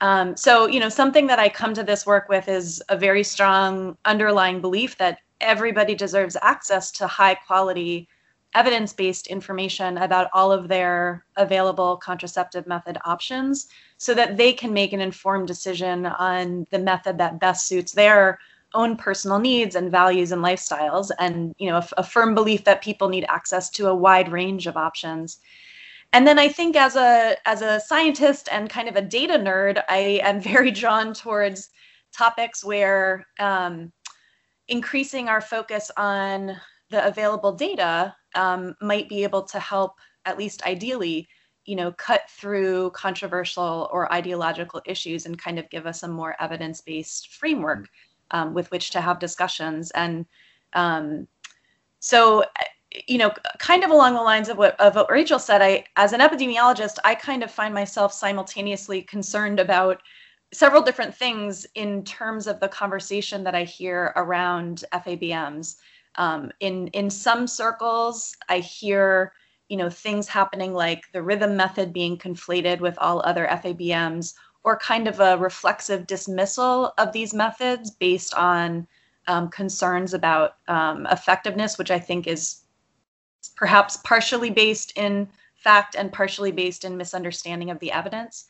Um, 0.00 0.36
so, 0.36 0.66
you 0.66 0.80
know, 0.80 0.88
something 0.88 1.28
that 1.28 1.38
I 1.38 1.48
come 1.48 1.72
to 1.74 1.84
this 1.84 2.04
work 2.04 2.28
with 2.28 2.48
is 2.48 2.82
a 2.88 2.96
very 2.96 3.22
strong 3.22 3.96
underlying 4.04 4.60
belief 4.60 4.98
that 4.98 5.18
everybody 5.44 5.94
deserves 5.94 6.36
access 6.42 6.90
to 6.92 7.06
high 7.06 7.34
quality, 7.34 8.08
evidence 8.54 8.92
based 8.92 9.26
information 9.26 9.98
about 9.98 10.30
all 10.32 10.52
of 10.52 10.68
their 10.68 11.24
available 11.36 11.96
contraceptive 11.96 12.66
method 12.66 12.98
options 13.04 13.68
so 13.98 14.14
that 14.14 14.36
they 14.36 14.52
can 14.52 14.72
make 14.72 14.92
an 14.92 15.00
informed 15.00 15.48
decision 15.48 16.06
on 16.06 16.66
the 16.70 16.78
method 16.78 17.18
that 17.18 17.40
best 17.40 17.66
suits 17.66 17.92
their 17.92 18.38
own 18.74 18.96
personal 18.96 19.38
needs 19.38 19.76
and 19.76 19.90
values 19.90 20.32
and 20.32 20.42
lifestyles 20.42 21.10
and 21.18 21.54
you 21.58 21.70
know 21.70 21.80
a, 21.96 22.02
firm 22.02 22.34
belief 22.34 22.64
that 22.64 22.82
people 22.82 23.08
need 23.08 23.24
access 23.28 23.70
to 23.70 23.88
a 23.88 23.94
wide 23.94 24.30
range 24.30 24.66
of 24.66 24.76
options. 24.76 25.38
And 26.12 26.26
then 26.26 26.38
I 26.38 26.48
think 26.48 26.76
as 26.76 26.96
a 26.96 27.36
as 27.46 27.62
a 27.62 27.80
scientist 27.80 28.48
and 28.52 28.70
kind 28.70 28.88
of 28.88 28.96
a 28.96 29.02
data 29.02 29.34
nerd, 29.34 29.82
I 29.88 30.20
am 30.22 30.40
very 30.52 30.70
drawn 30.70 31.14
towards 31.14 31.70
topics 32.12 32.64
where 32.64 33.26
um, 33.40 33.92
increasing 34.68 35.28
our 35.28 35.40
focus 35.40 35.90
on 35.96 36.56
the 36.90 37.06
available 37.06 37.52
data 37.52 38.14
um, 38.34 38.74
might 38.80 39.08
be 39.08 39.22
able 39.22 39.42
to 39.42 39.58
help, 39.58 39.94
at 40.24 40.38
least 40.38 40.64
ideally, 40.64 41.28
you 41.64 41.76
know, 41.76 41.92
cut 41.92 42.22
through 42.28 42.90
controversial 42.90 43.88
or 43.92 44.12
ideological 44.12 44.82
issues 44.86 45.26
and 45.26 45.38
kind 45.38 45.58
of 45.58 45.68
give 45.70 45.86
us 45.86 46.02
a 46.02 46.08
more 46.08 46.36
evidence-based 46.40 47.34
framework 47.34 47.88
um, 48.30 48.54
with 48.54 48.70
which 48.70 48.90
to 48.90 49.00
have 49.00 49.18
discussions. 49.18 49.90
And 49.92 50.26
um, 50.74 51.26
so 52.00 52.44
you 53.08 53.18
know, 53.18 53.32
kind 53.58 53.82
of 53.82 53.90
along 53.90 54.14
the 54.14 54.22
lines 54.22 54.48
of 54.48 54.56
what 54.56 54.78
of 54.80 54.94
what 54.94 55.10
Rachel 55.10 55.38
said, 55.38 55.60
I 55.60 55.84
as 55.96 56.12
an 56.12 56.20
epidemiologist, 56.20 56.98
I 57.04 57.14
kind 57.14 57.42
of 57.42 57.50
find 57.50 57.74
myself 57.74 58.12
simultaneously 58.12 59.02
concerned 59.02 59.58
about 59.58 60.00
several 60.54 60.82
different 60.82 61.14
things 61.14 61.66
in 61.74 62.04
terms 62.04 62.46
of 62.46 62.60
the 62.60 62.68
conversation 62.68 63.44
that 63.44 63.54
I 63.54 63.64
hear 63.64 64.12
around 64.16 64.84
FABMs. 64.92 65.76
Um, 66.16 66.52
in 66.60 66.88
in 66.88 67.10
some 67.10 67.46
circles, 67.46 68.36
I 68.48 68.58
hear 68.60 69.32
you 69.68 69.76
know 69.76 69.90
things 69.90 70.28
happening 70.28 70.72
like 70.72 71.02
the 71.12 71.22
rhythm 71.22 71.56
method 71.56 71.92
being 71.92 72.16
conflated 72.16 72.80
with 72.80 72.96
all 72.98 73.20
other 73.24 73.46
FABMs, 73.46 74.34
or 74.62 74.78
kind 74.78 75.08
of 75.08 75.20
a 75.20 75.36
reflexive 75.38 76.06
dismissal 76.06 76.94
of 76.98 77.12
these 77.12 77.34
methods 77.34 77.90
based 77.90 78.34
on 78.34 78.86
um, 79.26 79.48
concerns 79.48 80.14
about 80.14 80.56
um, 80.68 81.06
effectiveness, 81.10 81.78
which 81.78 81.90
I 81.90 81.98
think 81.98 82.26
is 82.26 82.60
perhaps 83.56 83.98
partially 83.98 84.50
based 84.50 84.92
in 84.96 85.28
fact 85.56 85.96
and 85.96 86.12
partially 86.12 86.52
based 86.52 86.84
in 86.84 86.96
misunderstanding 86.96 87.70
of 87.70 87.78
the 87.80 87.90
evidence. 87.90 88.46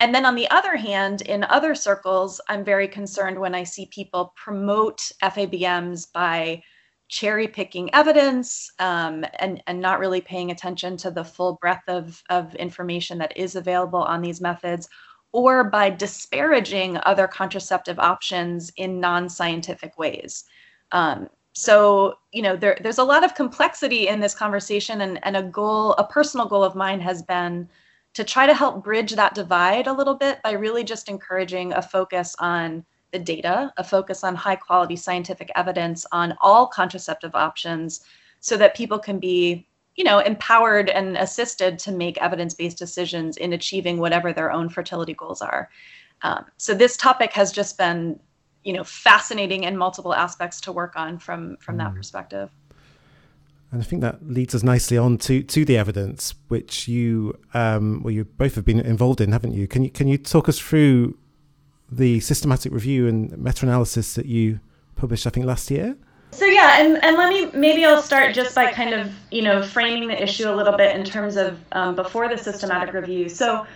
And 0.00 0.14
then 0.14 0.24
on 0.24 0.34
the 0.34 0.50
other 0.50 0.76
hand, 0.76 1.20
in 1.22 1.44
other 1.44 1.74
circles, 1.74 2.40
I'm 2.48 2.64
very 2.64 2.88
concerned 2.88 3.38
when 3.38 3.54
I 3.54 3.64
see 3.64 3.86
people 3.86 4.32
promote 4.34 5.12
FABMs 5.22 6.10
by 6.10 6.62
cherry 7.08 7.46
picking 7.46 7.92
evidence 7.94 8.70
um, 8.78 9.26
and, 9.38 9.62
and 9.66 9.80
not 9.80 9.98
really 9.98 10.22
paying 10.22 10.50
attention 10.50 10.96
to 10.96 11.10
the 11.10 11.24
full 11.24 11.58
breadth 11.60 11.86
of, 11.88 12.22
of 12.30 12.54
information 12.54 13.18
that 13.18 13.36
is 13.36 13.56
available 13.56 14.02
on 14.02 14.22
these 14.22 14.40
methods, 14.40 14.88
or 15.32 15.64
by 15.64 15.90
disparaging 15.90 16.98
other 17.04 17.28
contraceptive 17.28 17.98
options 17.98 18.72
in 18.76 19.00
non 19.00 19.28
scientific 19.28 19.98
ways. 19.98 20.44
Um, 20.92 21.28
so 21.52 22.14
you 22.32 22.42
know 22.42 22.56
there, 22.56 22.78
there's 22.80 22.98
a 22.98 23.04
lot 23.04 23.24
of 23.24 23.34
complexity 23.34 24.08
in 24.08 24.20
this 24.20 24.34
conversation 24.34 25.00
and, 25.00 25.18
and 25.24 25.36
a 25.36 25.42
goal 25.42 25.92
a 25.94 26.04
personal 26.04 26.46
goal 26.46 26.62
of 26.62 26.76
mine 26.76 27.00
has 27.00 27.22
been 27.22 27.68
to 28.14 28.24
try 28.24 28.46
to 28.46 28.54
help 28.54 28.82
bridge 28.82 29.12
that 29.12 29.34
divide 29.34 29.86
a 29.86 29.92
little 29.92 30.14
bit 30.14 30.42
by 30.42 30.52
really 30.52 30.84
just 30.84 31.08
encouraging 31.08 31.72
a 31.72 31.82
focus 31.82 32.34
on 32.38 32.84
the 33.12 33.18
data 33.18 33.72
a 33.76 33.84
focus 33.84 34.22
on 34.24 34.34
high 34.34 34.56
quality 34.56 34.96
scientific 34.96 35.50
evidence 35.56 36.06
on 36.12 36.34
all 36.40 36.66
contraceptive 36.66 37.34
options 37.34 38.04
so 38.40 38.56
that 38.56 38.76
people 38.76 38.98
can 38.98 39.18
be 39.18 39.66
you 39.96 40.04
know 40.04 40.20
empowered 40.20 40.88
and 40.88 41.16
assisted 41.16 41.78
to 41.78 41.92
make 41.92 42.18
evidence-based 42.18 42.78
decisions 42.78 43.36
in 43.36 43.52
achieving 43.52 43.98
whatever 43.98 44.32
their 44.32 44.52
own 44.52 44.68
fertility 44.68 45.14
goals 45.14 45.42
are 45.42 45.68
um, 46.22 46.44
so 46.56 46.74
this 46.74 46.96
topic 46.96 47.32
has 47.32 47.50
just 47.50 47.76
been 47.76 48.18
you 48.62 48.72
know 48.72 48.84
fascinating 48.84 49.66
and 49.66 49.76
multiple 49.76 50.14
aspects 50.14 50.60
to 50.60 50.72
work 50.72 50.94
on 50.96 51.18
from 51.18 51.56
from 51.58 51.76
that 51.76 51.92
mm. 51.92 51.96
perspective 51.96 52.50
and 53.72 53.80
I 53.80 53.84
think 53.84 54.02
that 54.02 54.26
leads 54.26 54.54
us 54.54 54.62
nicely 54.62 54.98
on 54.98 55.16
to, 55.18 55.42
to 55.42 55.64
the 55.64 55.76
evidence, 55.76 56.34
which 56.48 56.88
you 56.88 57.38
um, 57.54 58.02
well 58.02 58.10
you 58.10 58.24
both 58.24 58.56
have 58.56 58.64
been 58.64 58.80
involved 58.80 59.20
in, 59.20 59.30
haven't 59.32 59.54
you? 59.54 59.68
Can 59.68 59.84
you 59.84 59.90
can 59.90 60.08
you 60.08 60.18
talk 60.18 60.48
us 60.48 60.58
through 60.58 61.16
the 61.90 62.20
systematic 62.20 62.72
review 62.72 63.06
and 63.06 63.36
meta-analysis 63.38 64.14
that 64.14 64.26
you 64.26 64.60
published, 64.96 65.26
I 65.26 65.30
think, 65.30 65.46
last 65.46 65.70
year? 65.70 65.96
So 66.32 66.44
yeah, 66.46 66.80
and, 66.80 67.02
and 67.02 67.16
let 67.16 67.28
me 67.28 67.50
maybe 67.58 67.84
I'll 67.84 68.02
start 68.02 68.34
just 68.34 68.54
by 68.54 68.72
kind 68.72 68.94
of 68.94 69.12
you 69.30 69.42
know 69.42 69.62
framing 69.62 70.08
the 70.08 70.20
issue 70.20 70.50
a 70.50 70.54
little 70.54 70.76
bit 70.76 70.96
in 70.96 71.04
terms 71.04 71.36
of 71.36 71.58
um, 71.72 71.94
before 71.94 72.28
the 72.28 72.38
systematic 72.38 72.92
review. 72.92 73.28
So 73.28 73.66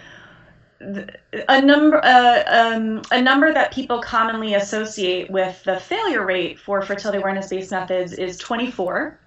a 0.80 1.62
number 1.62 2.04
uh, 2.04 2.42
um, 2.48 3.02
a 3.12 3.22
number 3.22 3.52
that 3.52 3.72
people 3.72 4.00
commonly 4.00 4.54
associate 4.54 5.30
with 5.30 5.62
the 5.64 5.78
failure 5.78 6.26
rate 6.26 6.58
for 6.58 6.82
fertility 6.82 7.18
awareness 7.18 7.48
based 7.48 7.70
methods 7.70 8.12
is 8.12 8.36
24 8.38 9.18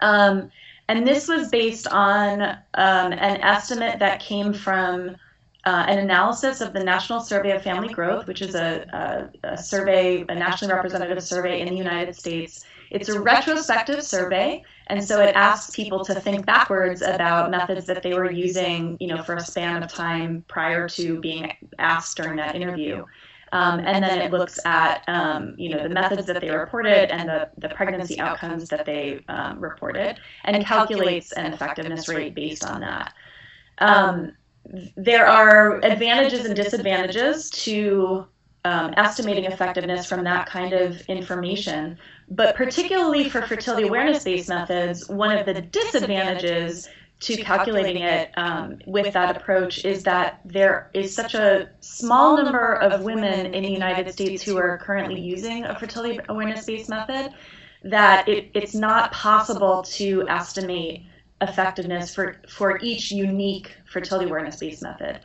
um, 0.00 0.50
and 0.88 1.06
this 1.06 1.28
was 1.28 1.48
based 1.48 1.86
on 1.88 2.42
um, 2.42 3.12
an 3.12 3.40
estimate 3.40 3.98
that 4.00 4.20
came 4.20 4.52
from 4.52 5.16
uh, 5.64 5.84
an 5.86 5.98
analysis 5.98 6.60
of 6.60 6.72
the 6.72 6.82
National 6.82 7.20
Survey 7.20 7.52
of 7.52 7.62
Family 7.62 7.92
Growth, 7.92 8.26
which 8.26 8.42
is 8.42 8.54
a, 8.54 9.30
a, 9.44 9.48
a 9.48 9.58
survey, 9.58 10.24
a 10.28 10.34
nationally 10.34 10.74
representative 10.74 11.22
survey 11.22 11.60
in 11.60 11.68
the 11.68 11.76
United 11.76 12.16
States. 12.16 12.64
It's 12.90 13.08
a 13.08 13.20
retrospective 13.20 14.02
survey, 14.02 14.64
and 14.88 15.04
so 15.04 15.20
it 15.20 15.36
asks 15.36 15.76
people 15.76 16.04
to 16.06 16.14
think 16.18 16.44
backwards 16.44 17.02
about 17.02 17.50
methods 17.50 17.86
that 17.86 18.02
they 18.02 18.14
were 18.14 18.32
using, 18.32 18.96
you 18.98 19.06
know, 19.06 19.22
for 19.22 19.36
a 19.36 19.40
span 19.40 19.82
of 19.82 19.92
time 19.92 20.44
prior 20.48 20.88
to 20.88 21.20
being 21.20 21.52
asked 21.78 22.16
during 22.16 22.36
that 22.36 22.56
interview. 22.56 23.04
Um, 23.52 23.80
and 23.80 24.04
then 24.04 24.20
it 24.20 24.30
looks 24.30 24.60
at, 24.64 25.02
um, 25.08 25.54
you 25.58 25.70
know, 25.70 25.82
the 25.82 25.88
methods 25.88 26.26
that 26.26 26.40
they 26.40 26.50
reported 26.50 27.12
and 27.12 27.28
the, 27.28 27.48
the 27.58 27.68
pregnancy 27.70 28.20
outcomes 28.20 28.68
that 28.68 28.86
they 28.86 29.24
um, 29.28 29.58
reported, 29.58 30.20
and 30.44 30.64
calculates 30.64 31.32
an 31.32 31.52
effectiveness 31.52 32.08
rate 32.08 32.34
based 32.34 32.64
on 32.64 32.80
that. 32.80 33.12
Um, 33.78 34.32
there 34.96 35.26
are 35.26 35.84
advantages 35.84 36.44
and 36.44 36.54
disadvantages 36.54 37.50
to 37.50 38.26
um, 38.64 38.92
estimating 38.96 39.46
effectiveness 39.46 40.06
from 40.06 40.22
that 40.24 40.46
kind 40.46 40.72
of 40.72 41.00
information. 41.02 41.98
But 42.28 42.54
particularly 42.54 43.28
for 43.28 43.42
fertility 43.42 43.88
awareness 43.88 44.22
based 44.22 44.48
methods, 44.48 45.08
one 45.08 45.36
of 45.36 45.46
the 45.46 45.60
disadvantages 45.62 46.88
to 47.20 47.36
calculating 47.42 48.02
it 48.02 48.30
um, 48.36 48.78
with 48.86 49.12
that 49.12 49.36
approach 49.36 49.84
is 49.84 50.02
that 50.02 50.40
there 50.44 50.90
is 50.94 51.14
such 51.14 51.34
a 51.34 51.68
small 51.80 52.42
number 52.42 52.74
of 52.76 53.02
women 53.02 53.54
in 53.54 53.62
the 53.62 53.70
United 53.70 54.10
States 54.12 54.42
who 54.42 54.56
are 54.56 54.78
currently 54.78 55.20
using 55.20 55.64
a 55.64 55.78
fertility 55.78 56.18
awareness 56.28 56.64
based 56.64 56.88
method 56.88 57.32
that 57.84 58.26
it, 58.28 58.50
it's 58.54 58.74
not 58.74 59.12
possible 59.12 59.82
to 59.82 60.26
estimate 60.28 61.04
effectiveness 61.42 62.14
for, 62.14 62.36
for 62.48 62.78
each 62.82 63.10
unique 63.10 63.76
fertility 63.90 64.28
awareness 64.28 64.56
based 64.56 64.82
method. 64.82 65.20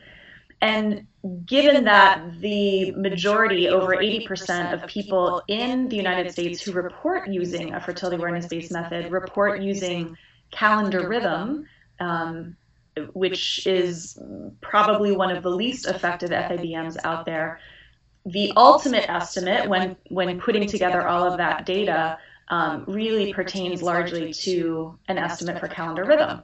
And 0.62 1.06
given 1.46 1.84
that 1.84 2.40
the 2.40 2.92
majority, 2.92 3.68
over 3.68 3.98
80% 3.98 4.74
of 4.74 4.88
people 4.88 5.44
in 5.48 5.88
the 5.90 5.96
United 5.96 6.32
States 6.32 6.62
who 6.62 6.72
report 6.72 7.30
using 7.30 7.74
a 7.74 7.80
fertility 7.80 8.18
awareness 8.18 8.48
based 8.48 8.72
method 8.72 9.12
report 9.12 9.62
using 9.62 10.18
calendar 10.52 11.08
rhythm, 11.08 11.66
um, 12.00 12.56
which 13.14 13.66
is 13.68 14.18
probably 14.62 15.16
one 15.16 15.36
of 15.36 15.44
the 15.44 15.50
least 15.50 15.88
effective 15.88 16.30
FABMs 16.30 16.98
out 17.04 17.26
there. 17.26 17.60
The 18.26 18.52
ultimate 18.56 19.10
estimate, 19.10 19.70
when, 19.70 19.96
when 20.10 20.40
putting 20.40 20.68
together 20.68 21.08
all 21.08 21.24
of 21.24 21.38
that 21.38 21.66
data, 21.66 22.18
um, 22.48 22.86
really 22.88 23.34
pertains 23.34 23.82
largely 23.82 24.34
to 24.34 24.98
an 25.08 25.18
estimate 25.18 25.60
for 25.60 25.68
calendar 25.68 26.06
rhythm. 26.06 26.42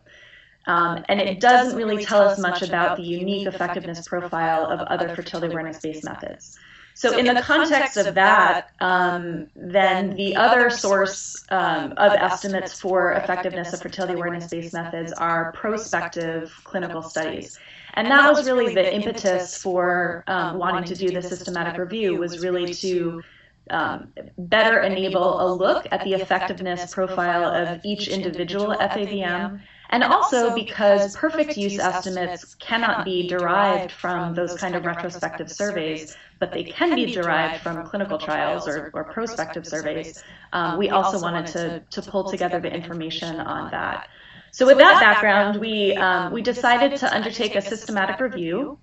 Um, 0.67 1.03
and 1.09 1.19
it 1.19 1.39
doesn't 1.39 1.75
really 1.75 2.03
tell 2.03 2.21
us 2.21 2.37
much 2.37 2.61
about 2.61 2.97
the 2.97 3.03
unique 3.03 3.47
effectiveness 3.47 4.07
profile 4.07 4.65
of 4.65 4.79
other 4.81 5.15
fertility 5.15 5.51
awareness 5.51 5.79
based 5.79 6.03
methods. 6.03 6.57
So, 6.93 7.17
in, 7.17 7.25
the 7.25 7.41
context 7.41 7.97
of 7.97 8.13
that, 8.15 8.71
um, 8.79 9.47
then 9.55 10.15
the 10.15 10.35
other 10.35 10.69
source 10.69 11.43
um, 11.49 11.93
of 11.97 12.13
estimates 12.13 12.79
for 12.79 13.13
effectiveness 13.13 13.73
of 13.73 13.81
fertility 13.81 14.13
awareness 14.13 14.47
based 14.47 14.73
methods 14.73 15.11
are 15.13 15.51
prospective 15.53 16.51
clinical 16.63 17.01
studies. 17.01 17.57
And 17.93 18.09
that 18.09 18.31
was 18.31 18.47
really 18.47 18.73
the 18.73 18.93
impetus 18.93 19.57
for 19.57 20.23
um, 20.27 20.57
wanting 20.57 20.83
to 20.85 20.95
do 20.95 21.11
the 21.11 21.21
systematic 21.21 21.77
review 21.77 22.17
was 22.17 22.39
really 22.39 22.73
to 22.75 23.21
um, 23.69 24.11
better 24.37 24.81
enable 24.81 25.41
a 25.41 25.47
look 25.53 25.87
at 25.91 26.03
the 26.03 26.13
effectiveness 26.13 26.93
profile 26.93 27.45
of 27.45 27.79
each 27.83 28.07
individual 28.07 28.75
FABM 28.79 29.61
and 29.91 30.03
also 30.03 30.55
because 30.55 31.15
perfect 31.17 31.57
use 31.57 31.77
estimates 31.77 32.55
cannot 32.55 33.03
be 33.03 33.27
derived 33.27 33.91
from 33.91 34.33
those 34.33 34.55
kind 34.55 34.75
of 34.75 34.85
retrospective 34.85 35.51
surveys, 35.51 36.15
but 36.39 36.51
they 36.51 36.63
can 36.63 36.95
be 36.95 37.13
derived 37.13 37.61
from 37.61 37.85
clinical 37.85 38.17
trials 38.17 38.67
or, 38.67 38.89
or 38.93 39.03
prospective 39.03 39.67
surveys. 39.67 40.23
Um, 40.53 40.77
we 40.77 40.89
also 40.89 41.19
wanted 41.21 41.45
to, 41.47 41.83
to 41.89 42.09
pull 42.09 42.29
together 42.29 42.59
the 42.61 42.73
information 42.73 43.41
on 43.41 43.69
that. 43.71 44.07
So 44.51 44.65
with 44.65 44.77
that 44.77 44.99
background, 44.99 45.59
we, 45.59 45.93
um, 45.95 46.31
we 46.31 46.41
decided 46.41 46.97
to 46.99 47.13
undertake 47.13 47.55
a 47.55 47.61
systematic 47.61 48.19
review 48.19 48.77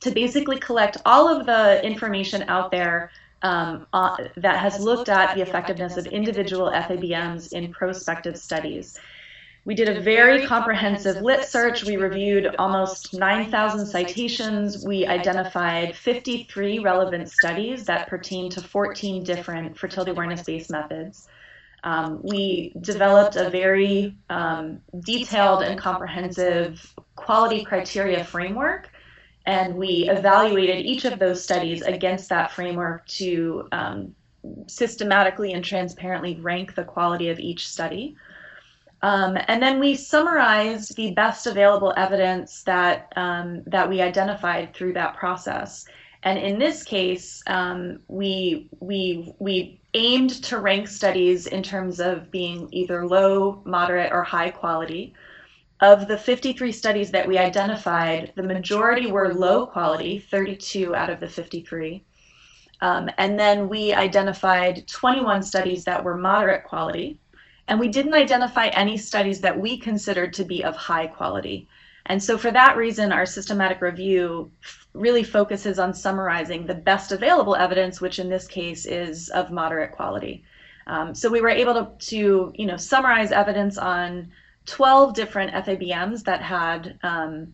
to 0.00 0.10
basically 0.10 0.58
collect 0.58 0.98
all 1.06 1.28
of 1.28 1.46
the 1.46 1.84
information 1.84 2.44
out 2.48 2.70
there 2.70 3.10
um, 3.42 3.86
uh, 3.92 4.16
that 4.36 4.58
has 4.58 4.80
looked 4.80 5.08
at 5.08 5.34
the 5.34 5.42
effectiveness 5.42 5.96
of 5.96 6.06
individual 6.06 6.70
FABMs 6.70 7.52
in 7.52 7.72
prospective 7.72 8.36
studies. 8.36 8.98
We 9.66 9.74
did 9.74 9.88
a 9.88 10.00
very 10.00 10.46
comprehensive 10.46 11.22
lit 11.22 11.44
search. 11.44 11.82
We 11.82 11.96
reviewed 11.96 12.54
almost 12.56 13.12
9,000 13.12 13.84
citations. 13.84 14.86
We 14.86 15.04
identified 15.04 15.96
53 15.96 16.78
relevant 16.78 17.28
studies 17.28 17.84
that 17.86 18.06
pertain 18.06 18.48
to 18.50 18.60
14 18.60 19.24
different 19.24 19.76
fertility 19.76 20.12
awareness 20.12 20.44
based 20.44 20.70
methods. 20.70 21.26
Um, 21.82 22.20
we 22.22 22.74
developed 22.80 23.34
a 23.34 23.50
very 23.50 24.14
um, 24.30 24.82
detailed 25.00 25.64
and 25.64 25.76
comprehensive 25.76 26.94
quality 27.16 27.64
criteria 27.64 28.22
framework, 28.22 28.88
and 29.46 29.74
we 29.74 30.08
evaluated 30.08 30.86
each 30.86 31.04
of 31.04 31.18
those 31.18 31.42
studies 31.42 31.82
against 31.82 32.28
that 32.28 32.52
framework 32.52 33.04
to 33.08 33.66
um, 33.72 34.14
systematically 34.68 35.54
and 35.54 35.64
transparently 35.64 36.36
rank 36.36 36.76
the 36.76 36.84
quality 36.84 37.30
of 37.30 37.40
each 37.40 37.68
study. 37.68 38.16
Um, 39.02 39.36
and 39.48 39.62
then 39.62 39.78
we 39.78 39.94
summarized 39.94 40.96
the 40.96 41.12
best 41.12 41.46
available 41.46 41.92
evidence 41.96 42.62
that 42.62 43.12
um, 43.16 43.62
that 43.66 43.88
we 43.88 44.00
identified 44.00 44.74
through 44.74 44.94
that 44.94 45.16
process. 45.16 45.84
And 46.22 46.38
in 46.38 46.58
this 46.58 46.82
case, 46.82 47.42
um, 47.46 48.00
we 48.08 48.68
we 48.80 49.34
we 49.38 49.80
aimed 49.94 50.42
to 50.44 50.58
rank 50.58 50.88
studies 50.88 51.46
in 51.46 51.62
terms 51.62 52.00
of 52.00 52.30
being 52.30 52.68
either 52.72 53.06
low, 53.06 53.62
moderate, 53.64 54.12
or 54.12 54.22
high 54.22 54.50
quality. 54.50 55.14
Of 55.80 56.08
the 56.08 56.16
53 56.16 56.72
studies 56.72 57.10
that 57.10 57.28
we 57.28 57.36
identified, 57.36 58.32
the 58.34 58.42
majority 58.42 59.10
were 59.10 59.34
low 59.34 59.66
quality, 59.66 60.18
32 60.18 60.94
out 60.94 61.10
of 61.10 61.20
the 61.20 61.28
53. 61.28 62.02
Um, 62.80 63.10
and 63.18 63.38
then 63.38 63.68
we 63.68 63.92
identified 63.92 64.86
21 64.88 65.42
studies 65.42 65.84
that 65.84 66.02
were 66.02 66.16
moderate 66.16 66.64
quality, 66.64 67.18
and 67.68 67.80
we 67.80 67.88
didn't 67.88 68.14
identify 68.14 68.68
any 68.68 68.96
studies 68.96 69.40
that 69.40 69.58
we 69.58 69.76
considered 69.78 70.32
to 70.34 70.44
be 70.44 70.62
of 70.62 70.76
high 70.76 71.06
quality. 71.06 71.68
And 72.06 72.22
so, 72.22 72.38
for 72.38 72.52
that 72.52 72.76
reason, 72.76 73.12
our 73.12 73.26
systematic 73.26 73.80
review 73.80 74.50
really 74.94 75.24
focuses 75.24 75.78
on 75.78 75.92
summarizing 75.92 76.64
the 76.64 76.74
best 76.74 77.10
available 77.10 77.56
evidence, 77.56 78.00
which 78.00 78.20
in 78.20 78.28
this 78.28 78.46
case 78.46 78.86
is 78.86 79.28
of 79.30 79.50
moderate 79.50 79.92
quality. 79.92 80.44
Um, 80.86 81.14
so, 81.14 81.28
we 81.28 81.40
were 81.40 81.48
able 81.48 81.74
to, 81.74 81.90
to, 82.10 82.52
you 82.54 82.66
know, 82.66 82.76
summarize 82.76 83.32
evidence 83.32 83.76
on 83.76 84.30
12 84.66 85.14
different 85.14 85.52
FABMs 85.52 86.22
that 86.24 86.42
had 86.42 86.96
um, 87.02 87.52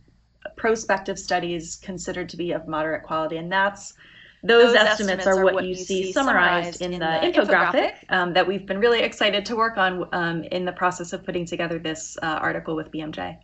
prospective 0.56 1.18
studies 1.18 1.76
considered 1.76 2.28
to 2.28 2.36
be 2.36 2.52
of 2.52 2.68
moderate 2.68 3.04
quality, 3.04 3.38
and 3.38 3.50
that's 3.50 3.94
those, 4.42 4.74
estimates, 4.74 5.00
estimates 5.00 5.26
are, 5.26 5.44
what, 5.44 5.54
what 5.54 5.64
you 5.66 5.74
see 5.74 6.12
summarized 6.12 6.82
in 6.82 6.92
the, 6.92 7.20
infographic 7.22 7.94
um, 8.08 8.32
that 8.32 8.46
we've 8.46 8.66
been 8.66 8.80
really 8.80 9.00
excited 9.00 9.46
to 9.46 9.56
work 9.56 9.78
on 9.78 10.08
um, 10.12 10.42
in 10.44 10.64
the 10.64 10.72
process 10.72 11.12
of 11.12 11.24
putting 11.24 11.46
together 11.46 11.78
this 11.78 12.18
uh, 12.22 12.26
article 12.26 12.74
with 12.74 12.90
BMJ. 12.90 13.38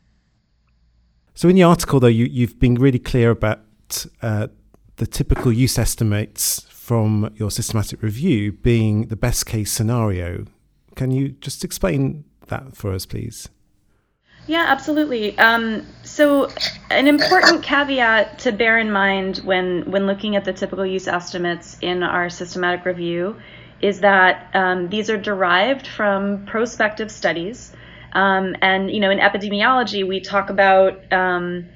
So, 1.34 1.48
in 1.48 1.54
the 1.54 1.62
article, 1.62 2.00
though, 2.00 2.08
you, 2.08 2.24
you've 2.24 2.58
been 2.58 2.74
really 2.74 2.98
clear 2.98 3.30
about 3.30 3.61
uh, 4.22 4.48
the 4.96 5.06
typical 5.06 5.52
use 5.52 5.78
estimates 5.78 6.62
from 6.68 7.32
your 7.37 7.50
systematic 7.50 8.02
review 8.02 8.50
being 8.50 9.06
the 9.06 9.16
best 9.16 9.46
case 9.46 9.70
scenario. 9.70 10.46
Can 10.96 11.12
you 11.12 11.28
just 11.28 11.62
explain 11.62 12.24
that 12.48 12.76
for 12.76 12.92
us, 12.92 13.06
please? 13.06 13.48
Yeah, 14.48 14.64
absolutely. 14.66 15.38
Um, 15.38 15.87
so, 16.18 16.48
an 16.90 17.07
important 17.07 17.62
caveat 17.62 18.40
to 18.40 18.50
bear 18.50 18.76
in 18.76 18.90
mind 18.90 19.37
when 19.44 19.88
when 19.88 20.09
looking 20.09 20.35
at 20.35 20.44
the 20.44 20.52
typical 20.52 20.85
use 20.85 21.07
estimates 21.07 21.76
in 21.81 22.02
our 22.02 22.28
systematic 22.28 22.85
review 22.85 23.37
is 23.81 24.00
that 24.00 24.50
um, 24.52 24.88
these 24.88 25.11
are 25.11 25.16
derived 25.16 25.87
from 25.87 26.44
prospective 26.44 27.12
studies, 27.12 27.72
um, 28.14 28.57
and 28.62 28.90
you 28.90 28.98
know, 28.98 29.11
in 29.11 29.20
epidemiology, 29.20 30.04
we 30.04 30.18
talk 30.18 30.50
about 30.50 31.00
um, 31.12 31.68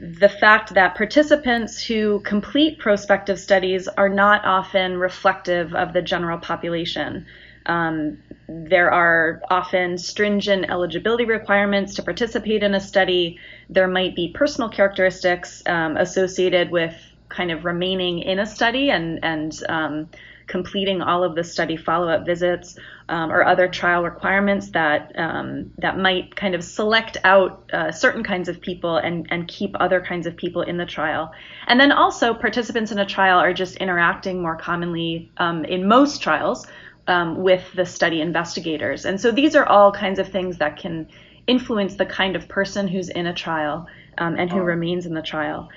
the 0.00 0.28
fact 0.28 0.74
that 0.74 0.96
participants 0.96 1.80
who 1.80 2.18
complete 2.24 2.80
prospective 2.80 3.38
studies 3.38 3.86
are 3.86 4.08
not 4.08 4.44
often 4.44 4.98
reflective 4.98 5.76
of 5.76 5.92
the 5.92 6.02
general 6.02 6.38
population. 6.38 7.24
Um, 7.66 8.18
there 8.48 8.90
are 8.92 9.42
often 9.50 9.98
stringent 9.98 10.70
eligibility 10.70 11.24
requirements 11.24 11.94
to 11.96 12.02
participate 12.02 12.62
in 12.62 12.74
a 12.74 12.80
study. 12.80 13.38
There 13.68 13.88
might 13.88 14.14
be 14.14 14.32
personal 14.32 14.68
characteristics 14.68 15.62
um, 15.66 15.96
associated 15.96 16.70
with 16.70 16.94
kind 17.28 17.50
of 17.50 17.64
remaining 17.64 18.20
in 18.20 18.38
a 18.38 18.46
study 18.46 18.90
and 18.90 19.18
and 19.24 19.52
um, 19.68 20.08
completing 20.46 21.02
all 21.02 21.24
of 21.24 21.34
the 21.34 21.42
study 21.42 21.76
follow-up 21.76 22.24
visits 22.24 22.76
um, 23.08 23.32
or 23.32 23.44
other 23.44 23.66
trial 23.66 24.04
requirements 24.04 24.70
that 24.70 25.12
um, 25.18 25.72
that 25.78 25.98
might 25.98 26.36
kind 26.36 26.54
of 26.54 26.62
select 26.62 27.16
out 27.24 27.68
uh, 27.72 27.90
certain 27.90 28.22
kinds 28.22 28.48
of 28.48 28.60
people 28.60 28.96
and 28.96 29.26
and 29.30 29.48
keep 29.48 29.74
other 29.80 30.00
kinds 30.00 30.26
of 30.26 30.36
people 30.36 30.62
in 30.62 30.76
the 30.76 30.86
trial. 30.86 31.32
And 31.66 31.80
then 31.80 31.90
also 31.90 32.32
participants 32.32 32.92
in 32.92 32.98
a 32.98 33.06
trial 33.06 33.38
are 33.38 33.52
just 33.52 33.76
interacting 33.76 34.40
more 34.40 34.56
commonly 34.56 35.32
um, 35.38 35.64
in 35.64 35.88
most 35.88 36.22
trials 36.22 36.66
um, 37.08 37.42
with 37.42 37.64
the 37.74 37.86
study 37.86 38.20
investigators. 38.20 39.04
And 39.04 39.20
so 39.20 39.30
these 39.30 39.54
are 39.54 39.66
all 39.66 39.92
kinds 39.92 40.18
of 40.18 40.28
things 40.28 40.58
that 40.58 40.76
can 40.76 41.08
influence 41.46 41.94
the 41.94 42.06
kind 42.06 42.36
of 42.36 42.48
person 42.48 42.88
who's 42.88 43.08
in 43.08 43.26
a 43.26 43.34
trial 43.34 43.86
um, 44.18 44.36
and 44.36 44.50
who 44.50 44.58
oh. 44.58 44.64
remains 44.64 45.06
in 45.06 45.14
the 45.14 45.22
trial. 45.22 45.68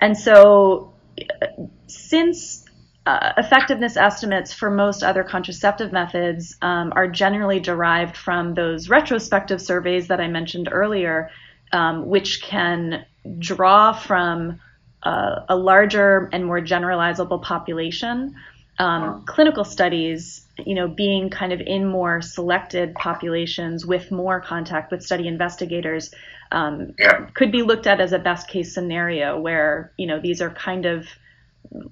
And 0.00 0.16
so 0.16 0.92
since 1.86 2.64
uh, 3.06 3.32
effectiveness 3.36 3.96
estimates 3.96 4.52
for 4.52 4.70
most 4.70 5.02
other 5.02 5.22
contraceptive 5.22 5.92
methods 5.92 6.56
um, 6.62 6.92
are 6.96 7.08
generally 7.08 7.60
derived 7.60 8.16
from 8.16 8.54
those 8.54 8.88
retrospective 8.88 9.60
surveys 9.60 10.08
that 10.08 10.20
I 10.20 10.26
mentioned 10.26 10.68
earlier, 10.70 11.30
um, 11.72 12.06
which 12.06 12.42
can 12.42 13.06
draw 13.38 13.92
from 13.92 14.60
a, 15.04 15.44
a 15.50 15.56
larger 15.56 16.28
and 16.32 16.44
more 16.44 16.60
generalizable 16.60 17.42
population. 17.42 18.34
Um, 18.78 19.24
clinical 19.24 19.64
studies, 19.64 20.45
you 20.64 20.74
know, 20.74 20.88
being 20.88 21.30
kind 21.30 21.52
of 21.52 21.60
in 21.60 21.86
more 21.86 22.22
selected 22.22 22.94
populations 22.94 23.84
with 23.84 24.10
more 24.10 24.40
contact 24.40 24.90
with 24.90 25.02
study 25.02 25.28
investigators, 25.28 26.12
um, 26.52 26.94
yeah. 26.98 27.26
could 27.34 27.52
be 27.52 27.62
looked 27.62 27.86
at 27.86 28.00
as 28.00 28.12
a 28.12 28.18
best 28.18 28.48
case 28.48 28.72
scenario 28.72 29.38
where 29.38 29.92
you 29.96 30.06
know 30.06 30.20
these 30.20 30.40
are 30.40 30.50
kind 30.50 30.86
of 30.86 31.06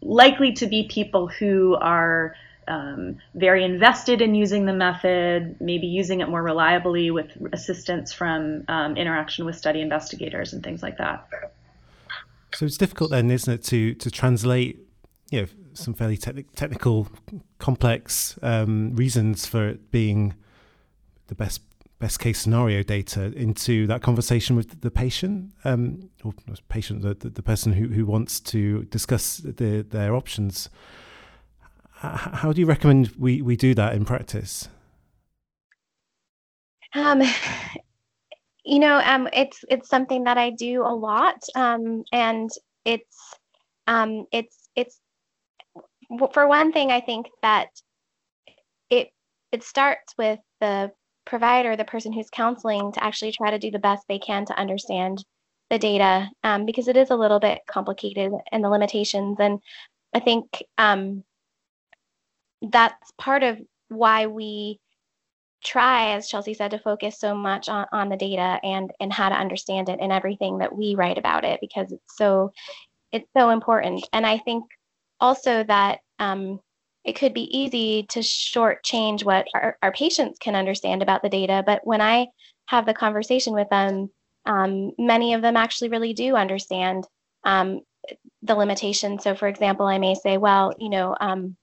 likely 0.00 0.52
to 0.52 0.66
be 0.66 0.88
people 0.88 1.26
who 1.26 1.76
are 1.80 2.34
um, 2.66 3.18
very 3.34 3.64
invested 3.64 4.22
in 4.22 4.34
using 4.34 4.64
the 4.64 4.72
method, 4.72 5.56
maybe 5.60 5.86
using 5.86 6.20
it 6.20 6.28
more 6.28 6.42
reliably 6.42 7.10
with 7.10 7.30
assistance 7.52 8.12
from 8.12 8.64
um, 8.68 8.96
interaction 8.96 9.44
with 9.44 9.56
study 9.56 9.80
investigators 9.80 10.52
and 10.52 10.62
things 10.62 10.82
like 10.82 10.98
that. 10.98 11.28
So 12.54 12.64
it's 12.64 12.78
difficult 12.78 13.10
then, 13.10 13.30
isn't 13.30 13.52
it, 13.52 13.64
to 13.64 13.94
to 13.94 14.10
translate, 14.10 14.78
you 15.30 15.42
know, 15.42 15.46
some 15.74 15.94
fairly 15.94 16.16
te- 16.16 16.44
technical, 16.54 17.08
complex 17.58 18.38
um, 18.42 18.94
reasons 18.94 19.46
for 19.46 19.68
it 19.68 19.90
being 19.90 20.34
the 21.26 21.34
best 21.34 21.60
best 22.00 22.18
case 22.20 22.38
scenario 22.38 22.82
data 22.82 23.32
into 23.34 23.86
that 23.86 24.02
conversation 24.02 24.56
with 24.56 24.82
the 24.82 24.90
patient, 24.90 25.52
um, 25.64 26.10
or 26.22 26.34
patient, 26.68 27.00
the, 27.00 27.14
the, 27.14 27.42
person 27.42 27.72
who, 27.72 27.88
who 27.88 28.04
wants 28.04 28.40
to 28.40 28.82
discuss 28.84 29.38
the, 29.38 29.86
their 29.88 30.14
options. 30.14 30.68
How 31.92 32.52
do 32.52 32.60
you 32.60 32.66
recommend 32.66 33.12
we, 33.18 33.40
we 33.40 33.56
do 33.56 33.74
that 33.76 33.94
in 33.94 34.04
practice? 34.04 34.68
Um, 36.94 37.22
you 38.64 38.78
know, 38.78 39.00
um, 39.04 39.28
it's 39.32 39.64
it's 39.68 39.88
something 39.88 40.24
that 40.24 40.38
I 40.38 40.50
do 40.50 40.82
a 40.82 40.94
lot, 40.94 41.42
um, 41.54 42.04
and 42.12 42.50
it's 42.84 43.34
um, 43.86 44.26
it's 44.32 44.68
it's 44.76 45.00
for 46.32 46.48
one 46.48 46.72
thing, 46.72 46.90
I 46.90 47.00
think 47.00 47.26
that 47.42 47.68
it 48.90 49.10
it 49.52 49.62
starts 49.62 50.14
with 50.18 50.40
the 50.60 50.92
provider, 51.24 51.76
the 51.76 51.84
person 51.84 52.12
who's 52.12 52.30
counseling, 52.30 52.92
to 52.92 53.04
actually 53.04 53.32
try 53.32 53.50
to 53.50 53.58
do 53.58 53.70
the 53.70 53.78
best 53.78 54.04
they 54.08 54.18
can 54.18 54.44
to 54.46 54.58
understand 54.58 55.24
the 55.70 55.78
data 55.78 56.28
um, 56.42 56.66
because 56.66 56.88
it 56.88 56.96
is 56.96 57.10
a 57.10 57.16
little 57.16 57.40
bit 57.40 57.60
complicated 57.66 58.32
and 58.52 58.62
the 58.62 58.68
limitations. 58.68 59.38
And 59.40 59.60
I 60.12 60.20
think 60.20 60.62
um, 60.78 61.24
that's 62.62 63.10
part 63.18 63.42
of 63.42 63.58
why 63.88 64.26
we 64.26 64.80
try, 65.64 66.12
as 66.12 66.28
Chelsea 66.28 66.54
said, 66.54 66.72
to 66.72 66.78
focus 66.78 67.18
so 67.18 67.34
much 67.34 67.68
on, 67.68 67.86
on 67.92 68.08
the 68.08 68.16
data 68.16 68.60
and 68.62 68.92
and 69.00 69.12
how 69.12 69.28
to 69.28 69.34
understand 69.34 69.88
it 69.88 69.98
and 70.00 70.12
everything 70.12 70.58
that 70.58 70.76
we 70.76 70.94
write 70.94 71.18
about 71.18 71.44
it 71.44 71.60
because 71.60 71.90
it's 71.92 72.16
so 72.16 72.52
it's 73.12 73.28
so 73.36 73.50
important. 73.50 74.06
And 74.12 74.26
I 74.26 74.38
think 74.38 74.64
also 75.24 75.64
that 75.64 76.00
um, 76.18 76.60
it 77.04 77.16
could 77.16 77.34
be 77.34 77.48
easy 77.56 78.04
to 78.10 78.20
shortchange 78.20 79.24
what 79.24 79.46
our, 79.54 79.76
our 79.82 79.92
patients 79.92 80.38
can 80.38 80.54
understand 80.54 81.02
about 81.02 81.22
the 81.22 81.28
data. 81.28 81.62
But 81.64 81.80
when 81.84 82.00
I 82.00 82.26
have 82.66 82.84
the 82.86 82.94
conversation 82.94 83.54
with 83.54 83.68
them, 83.70 84.10
um, 84.46 84.92
many 84.98 85.34
of 85.34 85.42
them 85.42 85.56
actually 85.56 85.88
really 85.88 86.12
do 86.12 86.36
understand 86.36 87.06
um, 87.44 87.80
the 88.42 88.54
limitations. 88.54 89.22
So, 89.24 89.34
for 89.34 89.48
example, 89.48 89.86
I 89.86 89.98
may 89.98 90.14
say, 90.14 90.36
well, 90.36 90.74
you 90.78 90.90
know, 90.90 91.16
um, 91.20 91.56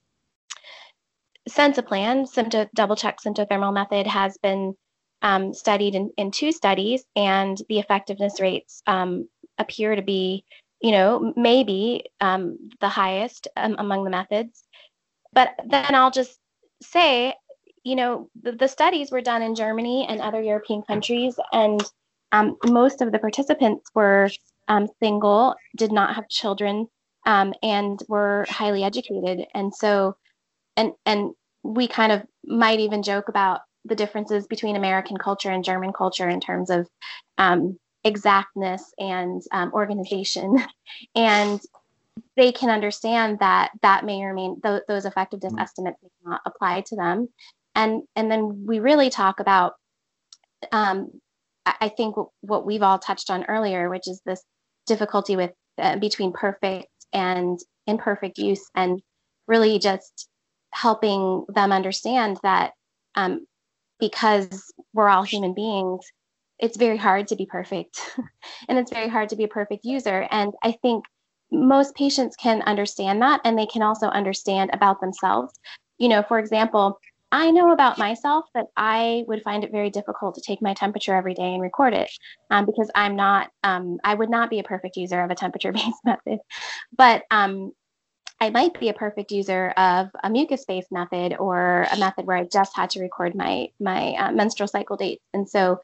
Sensiplan, 1.48 2.26
sympto, 2.34 2.68
double 2.74 2.96
check 2.96 3.18
symptothermal 3.20 3.74
method, 3.74 4.06
has 4.06 4.38
been 4.38 4.74
um, 5.22 5.54
studied 5.54 5.94
in, 5.94 6.10
in 6.16 6.30
two 6.30 6.52
studies, 6.52 7.04
and 7.14 7.60
the 7.68 7.78
effectiveness 7.78 8.40
rates 8.40 8.82
um, 8.86 9.28
appear 9.58 9.94
to 9.96 10.02
be, 10.02 10.44
you 10.82 10.90
know, 10.90 11.32
maybe 11.36 12.04
um, 12.20 12.58
the 12.80 12.88
highest 12.88 13.48
um, 13.56 13.76
among 13.78 14.04
the 14.04 14.10
methods. 14.10 14.64
But 15.32 15.50
then 15.66 15.94
I'll 15.94 16.10
just 16.10 16.38
say, 16.82 17.34
you 17.84 17.96
know, 17.96 18.28
the, 18.42 18.52
the 18.52 18.68
studies 18.68 19.10
were 19.10 19.20
done 19.20 19.42
in 19.42 19.54
Germany 19.54 20.06
and 20.08 20.20
other 20.20 20.42
European 20.42 20.82
countries, 20.82 21.36
and 21.52 21.82
um, 22.32 22.56
most 22.66 23.00
of 23.00 23.12
the 23.12 23.18
participants 23.18 23.90
were 23.94 24.28
um, 24.68 24.88
single, 25.00 25.54
did 25.76 25.92
not 25.92 26.14
have 26.14 26.28
children, 26.28 26.88
and 27.24 28.00
were 28.08 28.44
highly 28.48 28.84
educated. 28.84 29.46
And 29.54 29.74
so 29.74 30.16
and 30.76 30.92
and 31.06 31.32
we 31.62 31.86
kind 31.86 32.12
of 32.12 32.22
might 32.44 32.80
even 32.80 33.02
joke 33.02 33.28
about 33.28 33.60
the 33.84 33.94
differences 33.94 34.46
between 34.46 34.76
American 34.76 35.16
culture 35.16 35.50
and 35.50 35.64
German 35.64 35.92
culture 35.92 36.28
in 36.28 36.40
terms 36.40 36.70
of 36.70 36.88
um, 37.38 37.78
exactness 38.04 38.92
and 38.98 39.42
um, 39.52 39.72
organization, 39.72 40.58
and 41.14 41.60
they 42.36 42.52
can 42.52 42.70
understand 42.70 43.38
that 43.40 43.70
that 43.82 44.04
may 44.04 44.22
or 44.22 44.34
may 44.34 44.54
th- 44.62 44.82
those 44.88 45.04
effectiveness 45.04 45.52
mm-hmm. 45.52 45.62
estimates 45.62 45.98
may 46.02 46.30
not 46.30 46.40
apply 46.46 46.82
to 46.82 46.96
them, 46.96 47.28
and 47.74 48.02
and 48.16 48.30
then 48.30 48.64
we 48.66 48.80
really 48.80 49.10
talk 49.10 49.40
about. 49.40 49.74
Um, 50.70 51.10
I 51.64 51.90
think 51.90 52.16
what 52.40 52.66
we've 52.66 52.82
all 52.82 52.98
touched 52.98 53.30
on 53.30 53.44
earlier, 53.44 53.88
which 53.88 54.08
is 54.08 54.20
this 54.26 54.42
difficulty 54.86 55.36
with 55.36 55.52
uh, 55.78 55.96
between 55.96 56.32
perfect 56.32 56.88
and 57.12 57.58
imperfect 57.86 58.38
use, 58.38 58.68
and 58.74 59.00
really 59.46 59.78
just 59.78 60.28
helping 60.72 61.44
them 61.48 61.70
understand 61.70 62.38
that 62.42 62.72
um, 63.14 63.46
because 64.00 64.72
we're 64.92 65.08
all 65.08 65.22
human 65.22 65.54
beings, 65.54 66.00
it's 66.62 66.76
very 66.76 66.96
hard 66.96 67.26
to 67.28 67.36
be 67.36 67.44
perfect 67.44 68.00
and 68.68 68.78
it's 68.78 68.92
very 68.92 69.08
hard 69.08 69.28
to 69.28 69.36
be 69.36 69.44
a 69.44 69.48
perfect 69.48 69.84
user. 69.84 70.26
And 70.30 70.54
I 70.62 70.72
think 70.80 71.04
most 71.50 71.94
patients 71.94 72.36
can 72.36 72.62
understand 72.62 73.20
that 73.20 73.40
and 73.44 73.58
they 73.58 73.66
can 73.66 73.82
also 73.82 74.06
understand 74.06 74.70
about 74.72 75.00
themselves. 75.00 75.52
You 75.98 76.08
know, 76.08 76.22
for 76.22 76.38
example, 76.38 76.98
I 77.32 77.50
know 77.50 77.72
about 77.72 77.98
myself 77.98 78.44
that 78.54 78.66
I 78.76 79.24
would 79.26 79.42
find 79.42 79.64
it 79.64 79.72
very 79.72 79.90
difficult 79.90 80.36
to 80.36 80.40
take 80.40 80.62
my 80.62 80.74
temperature 80.74 81.14
every 81.14 81.34
day 81.34 81.52
and 81.52 81.62
record 81.62 81.94
it 81.94 82.10
um, 82.50 82.64
because 82.64 82.90
I'm 82.94 83.16
not, 83.16 83.50
um, 83.64 83.98
I 84.04 84.14
would 84.14 84.30
not 84.30 84.48
be 84.48 84.60
a 84.60 84.64
perfect 84.64 84.96
user 84.96 85.20
of 85.20 85.30
a 85.30 85.34
temperature 85.34 85.72
based 85.72 86.04
method. 86.04 86.38
But 86.96 87.24
um, 87.30 87.72
I 88.40 88.50
might 88.50 88.78
be 88.78 88.88
a 88.88 88.94
perfect 88.94 89.30
user 89.30 89.70
of 89.70 90.08
a 90.22 90.28
mucus-based 90.28 90.92
method 90.92 91.36
or 91.38 91.86
a 91.92 91.96
method 91.96 92.26
where 92.26 92.36
I 92.36 92.44
just 92.44 92.76
had 92.76 92.90
to 92.90 93.00
record 93.00 93.34
my 93.34 93.68
my 93.80 94.14
uh, 94.14 94.32
menstrual 94.32 94.68
cycle 94.68 94.96
dates. 94.96 95.24
And 95.32 95.48
so, 95.48 95.80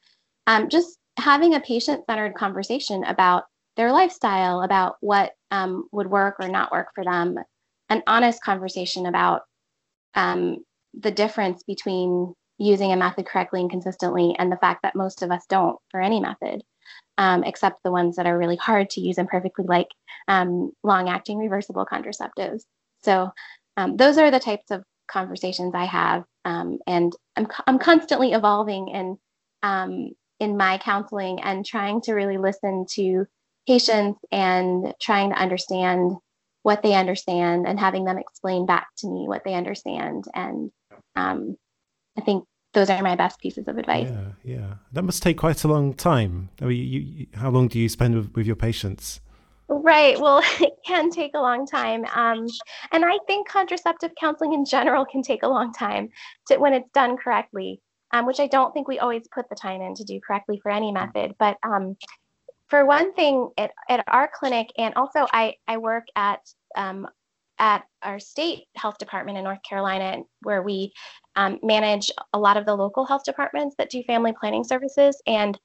um, 0.49 0.69
just 0.69 0.99
having 1.17 1.55
a 1.55 1.61
patient-centered 1.61 2.35
conversation 2.35 3.05
about 3.05 3.45
their 3.77 3.93
lifestyle, 3.93 4.63
about 4.63 4.97
what 5.01 5.33
um, 5.53 5.89
would 5.93 6.11
work 6.11 6.37
or 6.41 6.49
not 6.49 6.73
work 6.73 6.89
for 6.95 7.05
them, 7.05 7.37
an 7.89 8.03
honest 8.09 8.43
conversation 8.43 9.07
about 9.07 9.43
um, 10.17 10.65
the 10.95 11.13
difference 11.13 11.63
between 11.63 12.35
using 12.59 12.91
a 12.93 12.97
method 12.97 13.27
correctly 13.27 13.61
and 13.61 13.71
consistently 13.71 14.35
and 14.41 14.51
the 14.51 14.57
fact 14.57 14.83
that 14.83 14.97
most 14.97 15.23
of 15.23 15.31
us 15.31 15.45
don't 15.49 15.79
for 15.91 16.01
any 16.01 16.19
method 16.19 16.63
um, 17.19 17.45
except 17.45 17.83
the 17.83 17.91
ones 17.91 18.17
that 18.17 18.27
are 18.27 18.39
really 18.39 18.57
hard 18.57 18.91
to 18.91 19.01
use 19.01 19.19
imperfectly, 19.19 19.65
like 19.67 19.89
um, 20.29 20.73
long 20.83 21.09
acting 21.09 21.39
reversible 21.39 21.87
contraceptives. 21.87 22.63
So, 23.03 23.31
um, 23.77 23.97
those 23.97 24.19
are 24.19 24.31
the 24.31 24.41
types 24.41 24.71
of 24.71 24.83
conversations 25.09 25.75
I 25.75 25.85
have. 25.85 26.25
Um, 26.45 26.79
and 26.87 27.13
I'm, 27.37 27.47
I'm 27.67 27.79
constantly 27.79 28.33
evolving 28.33 28.89
in, 28.89 29.19
um, 29.63 30.11
in 30.41 30.57
my 30.57 30.79
counseling 30.79 31.41
and 31.43 31.65
trying 31.65 32.01
to 32.03 32.15
really 32.15 32.39
listen 32.39 32.87
to 32.91 33.27
patients 33.67 34.21
and 34.31 34.95
trying 35.01 35.31
to 35.31 35.37
understand 35.37 36.13
what 36.63 36.83
they 36.83 36.95
understand 36.95 37.67
and 37.67 37.79
having 37.79 38.05
them 38.05 38.19
explain 38.19 38.67
back 38.67 38.89
to 38.99 39.09
me 39.09 39.27
what 39.29 39.45
they 39.45 39.55
understand. 39.55 40.25
And 40.35 40.71
um, 41.17 41.57
I 42.17 42.21
think 42.21 42.45
those 42.75 42.91
are 42.91 43.03
my 43.03 43.17
best 43.17 43.41
pieces 43.41 43.69
of 43.69 43.79
advice. 43.79 44.09
Yeah, 44.11 44.33
yeah. 44.45 44.75
That 44.93 45.03
must 45.03 45.23
take 45.23 45.39
quite 45.39 45.65
a 45.65 45.69
long 45.69 45.95
time. 45.95 46.51
I 46.61 46.67
mean, 46.67 46.77
you, 46.77 47.01
you, 47.01 47.27
how 47.35 47.51
long 47.51 47.69
do 47.69 47.79
you 47.79 47.89
spend 47.89 48.15
with, 48.15 48.35
with, 48.35 48.47
your 48.47 48.57
patients? 48.57 49.21
Right. 49.69 50.19
Well, 50.21 50.43
it 50.61 50.75
can 50.87 51.11
take 51.11 51.33
a 51.35 51.41
long 51.41 51.67
time. 51.67 52.05
Um, 52.15 52.47
and 52.93 53.05
I 53.05 53.19
think 53.27 53.49
contraceptive 53.49 54.13
counseling 54.21 54.53
in 54.53 54.65
general 54.65 55.05
can 55.05 55.23
take 55.23 55.43
a 55.43 55.49
long 55.49 55.73
time 55.73 56.11
to, 56.49 56.59
when 56.59 56.75
it's 56.75 56.91
done 56.93 57.17
correctly, 57.17 57.81
um, 58.13 58.27
which 58.27 58.41
I 58.41 58.47
don't 58.47 58.73
think 58.73 58.89
we 58.89 58.99
always 58.99 59.27
put 59.35 59.49
the 59.49 59.57
time 59.57 59.81
in 59.81 59.95
to 59.95 60.05
do 60.05 60.21
correctly 60.27 60.59
for 60.63 60.71
any 60.71 60.93
method. 60.93 61.35
But 61.39 61.57
um, 61.63 61.97
for 62.69 62.85
one 62.85 63.15
thing, 63.15 63.51
at, 63.57 63.73
at 63.89 64.05
our 64.09 64.31
clinic, 64.33 64.69
and 64.77 64.95
also 64.95 65.27
I, 65.33 65.55
I 65.67 65.79
work 65.79 66.05
at 66.17 66.41
um, 66.77 67.07
at 67.59 67.85
our 68.03 68.21
state 68.21 68.65
health 68.77 68.99
department 68.99 69.37
in 69.37 69.45
North 69.45 69.63
Carolina, 69.69 70.23
where 70.43 70.63
we 70.63 70.93
um, 71.35 71.59
manage 71.63 72.11
a 72.33 72.39
lot 72.39 72.57
of 72.57 72.67
the 72.67 72.75
local 72.75 73.05
health 73.05 73.25
departments 73.25 73.75
that 73.79 73.91
do 73.91 74.03
family 74.05 74.33
planning 74.39 74.63
services. 74.63 75.21
And 75.27 75.59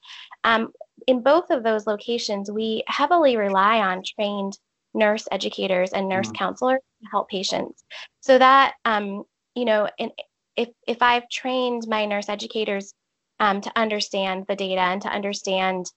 um, 0.43 0.71
in 1.07 1.21
both 1.21 1.51
of 1.51 1.63
those 1.63 1.85
locations, 1.85 2.49
we 2.49 2.83
heavily 2.87 3.37
rely 3.37 3.79
on 3.79 4.01
trained 4.03 4.57
nurse 4.95 5.27
educators 5.31 5.91
and 5.91 6.09
nurse 6.09 6.27
mm-hmm. 6.27 6.37
counselors 6.37 6.81
to 7.01 7.09
help 7.09 7.29
patients. 7.29 7.83
So 8.21 8.37
that, 8.37 8.73
um, 8.85 9.23
you 9.55 9.65
know, 9.65 9.87
in, 9.97 10.09
if, 10.55 10.69
if 10.87 11.01
I've 11.01 11.29
trained 11.29 11.83
my 11.87 12.05
nurse 12.05 12.29
educators 12.29 12.93
um, 13.39 13.61
to 13.61 13.71
understand 13.75 14.45
the 14.47 14.55
data 14.55 14.81
and 14.81 15.01
to 15.01 15.09
understand 15.09 15.87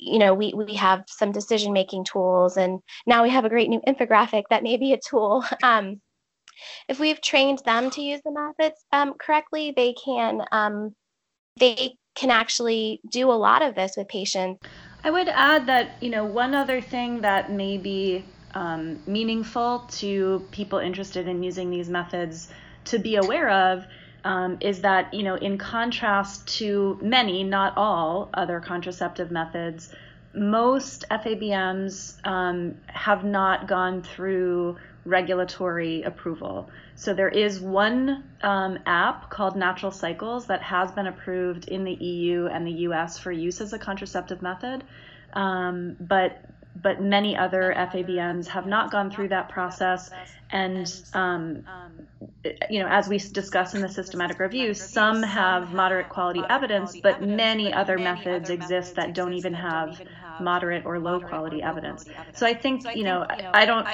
you 0.00 0.18
know, 0.18 0.32
we, 0.32 0.52
we 0.54 0.74
have 0.74 1.04
some 1.06 1.30
decision 1.30 1.72
making 1.72 2.04
tools, 2.04 2.56
and 2.56 2.80
now 3.06 3.22
we 3.22 3.30
have 3.30 3.44
a 3.44 3.50
great 3.50 3.68
new 3.68 3.80
infographic 3.86 4.44
that 4.48 4.62
may 4.62 4.76
be 4.76 4.92
a 4.92 4.98
tool. 4.98 5.44
Um, 5.62 6.00
if 6.88 6.98
we've 6.98 7.20
trained 7.20 7.62
them 7.64 7.90
to 7.90 8.02
use 8.02 8.20
the 8.24 8.32
methods 8.32 8.84
um, 8.92 9.14
correctly, 9.20 9.72
they 9.74 9.94
can 9.94 10.42
um, 10.52 10.94
they 11.58 11.96
can 12.14 12.30
actually 12.30 13.00
do 13.10 13.30
a 13.30 13.32
lot 13.32 13.62
of 13.62 13.74
this 13.74 13.94
with 13.96 14.08
patients. 14.08 14.60
I 15.04 15.10
would 15.10 15.28
add 15.28 15.66
that 15.66 15.90
you 16.00 16.10
know 16.10 16.24
one 16.24 16.54
other 16.54 16.80
thing 16.80 17.20
that 17.20 17.52
may 17.52 17.78
be 17.78 18.24
um, 18.54 18.98
meaningful 19.06 19.86
to 20.00 20.46
people 20.50 20.78
interested 20.78 21.28
in 21.28 21.42
using 21.42 21.70
these 21.70 21.88
methods 21.88 22.48
to 22.90 22.98
be 22.98 23.16
aware 23.16 23.48
of 23.50 23.86
um, 24.24 24.58
is 24.60 24.82
that, 24.82 25.14
you 25.14 25.22
know, 25.22 25.36
in 25.36 25.58
contrast 25.58 26.46
to 26.58 26.98
many, 27.00 27.42
not 27.42 27.76
all, 27.76 28.28
other 28.34 28.60
contraceptive 28.60 29.30
methods, 29.30 29.94
most 30.34 31.04
FABMs 31.10 32.14
um, 32.26 32.76
have 32.86 33.24
not 33.24 33.66
gone 33.66 34.02
through 34.02 34.76
regulatory 35.04 36.02
approval. 36.02 36.70
So 36.94 37.14
there 37.14 37.28
is 37.28 37.60
one 37.60 38.24
um, 38.42 38.78
app 38.84 39.30
called 39.30 39.56
Natural 39.56 39.90
Cycles 39.90 40.46
that 40.46 40.62
has 40.62 40.92
been 40.92 41.06
approved 41.06 41.68
in 41.68 41.84
the 41.84 41.94
EU 41.94 42.46
and 42.46 42.66
the 42.66 42.82
US 42.88 43.18
for 43.18 43.32
use 43.32 43.60
as 43.60 43.72
a 43.72 43.78
contraceptive 43.78 44.42
method. 44.42 44.84
Um, 45.32 45.96
but 45.98 46.44
but 46.82 47.02
many 47.02 47.36
other 47.36 47.74
FABMs 47.76 48.46
have 48.46 48.66
not 48.66 48.90
gone 48.90 49.10
through 49.10 49.28
that 49.28 49.48
process. 49.48 50.10
And, 50.50 50.92
um, 51.14 51.64
you 52.70 52.80
know, 52.80 52.88
as 52.88 53.08
we 53.08 53.18
discuss 53.18 53.74
in 53.74 53.80
the 53.80 53.88
systematic 53.88 54.38
review, 54.38 54.74
some 54.74 55.22
have 55.22 55.72
moderate 55.72 56.08
quality 56.08 56.44
evidence, 56.48 56.96
but 56.96 57.20
many 57.20 57.72
other 57.72 57.98
methods 57.98 58.50
exist 58.50 58.96
that 58.96 59.14
don't 59.14 59.34
even 59.34 59.54
have 59.54 60.00
moderate 60.38 60.84
or 60.86 60.98
low 60.98 61.20
quality 61.20 61.62
evidence. 61.62 62.06
So 62.32 62.46
I 62.46 62.54
think, 62.54 62.88
you 62.94 63.04
know, 63.04 63.26
I 63.52 63.66
don't, 63.66 63.88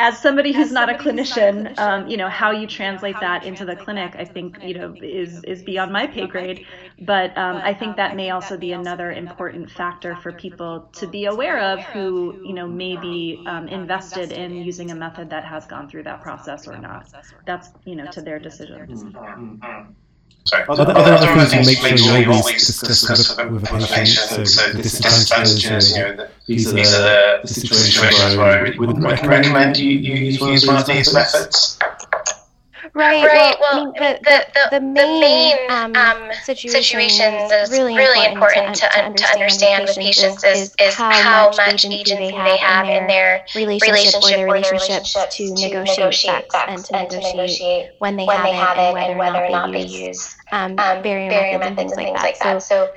as 0.00 0.18
somebody 0.18 0.52
who's 0.52 0.72
not 0.72 0.88
a 0.88 0.94
clinician, 0.94 1.78
um, 1.78 2.08
you 2.08 2.16
know, 2.16 2.28
how 2.30 2.50
you 2.50 2.66
translate 2.66 3.20
that 3.20 3.44
into 3.44 3.66
the 3.66 3.76
clinic, 3.76 4.14
I 4.18 4.24
think, 4.24 4.58
you 4.62 4.74
know, 4.74 4.96
is, 5.02 5.44
is 5.44 5.62
beyond 5.62 5.92
my 5.92 6.06
pay 6.06 6.26
grade. 6.26 6.62
But 6.98 7.36
um, 7.36 7.60
I 7.62 7.74
think 7.74 7.96
that 7.96 8.16
may 8.16 8.30
also 8.30 8.56
be 8.56 8.72
another 8.72 9.12
important 9.12 9.70
factor 9.70 10.16
for 10.16 10.32
people 10.32 10.88
to 10.94 11.06
be 11.06 11.26
aware 11.26 11.58
of 11.60 11.84
who, 11.84 12.38
you 12.42 12.54
know, 12.54 12.66
may 12.66 12.96
be 12.96 13.42
um, 13.46 13.68
invested 13.68 14.32
in 14.32 14.62
using 14.62 14.90
a 14.90 14.94
method 14.94 15.30
that 15.30 15.44
has 15.44 15.66
gone 15.66 15.86
through 15.88 16.04
that 16.04 16.22
process 16.22 16.66
or 16.66 16.78
not. 16.78 17.10
That's, 17.46 17.68
you 17.84 17.96
know, 17.96 18.06
to 18.08 18.22
their 18.22 18.38
decision. 18.38 18.88
Mm-hmm. 18.88 19.92
Sorry. 20.44 20.64
Are, 20.68 20.76
there, 20.76 20.96
other 20.96 21.46
things 21.46 21.70
you 21.70 21.82
make 21.82 21.98
sure 21.98 22.18
you 22.18 22.32
always 22.32 22.66
discuss 22.66 23.36
with, 23.36 23.70
with 23.70 23.84
a 23.84 23.86
patient? 23.86 24.48
So, 24.48 24.72
the 24.72 24.82
disadvantages, 24.82 25.96
you 25.96 26.02
know, 26.02 26.26
these 26.46 26.68
are 26.68 26.72
the, 26.72 27.40
the 27.42 27.48
situations 27.48 28.36
where 28.36 28.66
I 28.66 28.76
wouldn't 28.76 29.04
recommend 29.04 29.78
you, 29.78 29.90
you 29.90 30.14
use 30.32 30.66
one 30.66 30.76
of 30.76 30.86
these 30.86 31.12
methods. 31.12 31.78
Right. 32.94 33.24
right. 33.24 33.56
Well, 33.60 33.92
well 33.92 33.94
I 33.96 34.00
mean, 34.00 34.18
the, 34.22 34.24
the, 34.24 34.46
the, 34.70 34.78
the, 34.78 34.80
main, 34.80 35.56
um, 35.70 35.94
um, 35.94 36.30
situations 36.42 37.52
is 37.52 37.70
really, 37.70 37.96
really 37.96 38.32
important, 38.32 38.74
to, 38.76 38.88
to, 38.88 39.12
to, 39.14 39.26
understand 39.32 39.84
with 39.84 39.96
patients 39.96 40.44
is, 40.44 40.74
is 40.80 40.94
how 40.94 41.50
much 41.56 41.84
agency 41.84 42.30
they 42.30 42.56
have 42.56 42.86
in 42.88 43.06
their 43.06 43.44
relationship 43.54 44.22
or 44.22 44.30
their 44.30 44.46
relationships 44.46 45.16
to 45.36 45.54
negotiate 45.54 46.12
sex 46.20 46.54
and 46.66 46.84
to 46.84 46.92
negotiate 46.92 47.90
when 47.98 48.16
they 48.16 48.26
have 48.26 48.76
it 48.76 48.96
and 48.96 49.18
whether 49.18 49.44
or 49.44 49.50
not 49.50 49.72
they 49.72 49.86
use 49.86 50.34
um, 50.52 50.72
um, 50.78 51.02
barrier, 51.02 51.30
barrier 51.30 51.58
methods, 51.58 51.92
and 51.92 52.06
things 52.06 52.22
like 52.22 52.38
that. 52.40 52.62
So 52.62 52.92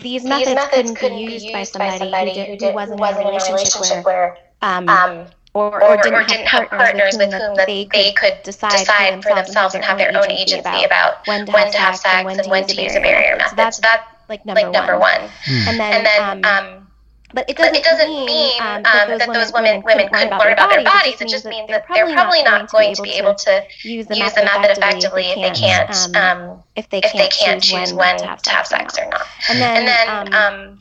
these 0.00 0.24
methods 0.24 0.54
methods 0.54 0.90
couldn't 0.92 1.26
be 1.26 1.32
used 1.32 1.52
by 1.52 1.62
somebody 1.62 2.30
who, 2.30 2.56
did, 2.56 2.60
who 2.60 2.72
wasn't 2.72 3.00
in 3.00 3.26
a 3.26 3.44
relationship 3.44 4.04
where 4.04 4.36
um, 4.62 5.26
or, 5.58 5.82
or, 5.82 5.82
or, 5.82 5.96
didn't, 5.96 6.14
or 6.14 6.18
have, 6.20 6.28
didn't 6.28 6.46
partners 6.46 6.70
have 6.70 6.78
partners 6.78 7.16
with 7.18 7.32
whom, 7.32 7.54
that 7.56 7.66
they, 7.66 7.88
they 7.92 8.12
could 8.12 8.38
decide, 8.44 8.72
decide 8.72 9.22
for 9.22 9.34
themselves 9.34 9.74
and 9.74 9.84
have 9.84 9.98
their 9.98 10.16
own 10.16 10.30
agency 10.30 10.60
about, 10.60 10.84
about 10.86 11.26
when 11.26 11.46
to 11.46 11.78
have, 11.78 11.96
sex, 11.96 12.14
and 12.14 12.26
when 12.26 12.38
to, 12.38 12.48
when 12.48 12.66
to 12.66 12.82
use 12.82 12.94
a 12.94 13.00
barrier 13.00 13.36
method. 13.36 13.50
So 13.50 13.56
that's, 13.56 13.76
so 13.76 13.82
that's 13.82 14.04
like 14.28 14.44
number, 14.46 14.62
like 14.62 14.72
number 14.72 14.98
one. 14.98 15.20
one. 15.20 15.30
Hmm. 15.44 15.68
And 15.68 15.80
then, 15.80 15.92
and 15.92 16.06
then 16.06 16.44
um, 16.44 16.44
um, 16.44 16.86
but 17.34 17.48
it 17.50 17.56
doesn't, 17.56 17.72
but 17.72 17.80
it 17.80 17.84
doesn't 17.84 18.08
mean, 18.08 18.26
mean 18.26 18.62
um, 18.62 18.82
that, 18.82 19.04
um, 19.04 19.10
those, 19.10 19.26
that 19.26 19.34
those 19.34 19.52
women, 19.52 19.82
women, 19.84 20.08
couldn't 20.08 20.38
learn 20.38 20.52
about 20.52 20.70
their 20.70 20.82
bodies. 20.82 21.20
It 21.20 21.28
just 21.28 21.44
means 21.44 21.68
that 21.68 21.84
they're 21.92 22.10
probably 22.14 22.42
not 22.42 22.70
going 22.70 22.94
to 22.94 23.02
be 23.02 23.10
able 23.10 23.34
to 23.34 23.64
use 23.82 24.06
the 24.06 24.18
method 24.18 24.44
effectively 24.44 25.24
if 25.24 25.36
they 25.36 25.60
can't, 25.60 26.16
um, 26.16 26.62
if 26.74 26.88
they 26.88 27.00
can't 27.00 27.62
choose 27.62 27.92
when 27.92 28.18
to 28.18 28.26
have 28.26 28.40
sex 28.66 28.98
or 28.98 29.08
not. 29.10 29.26
And 29.50 29.60
then, 29.60 30.78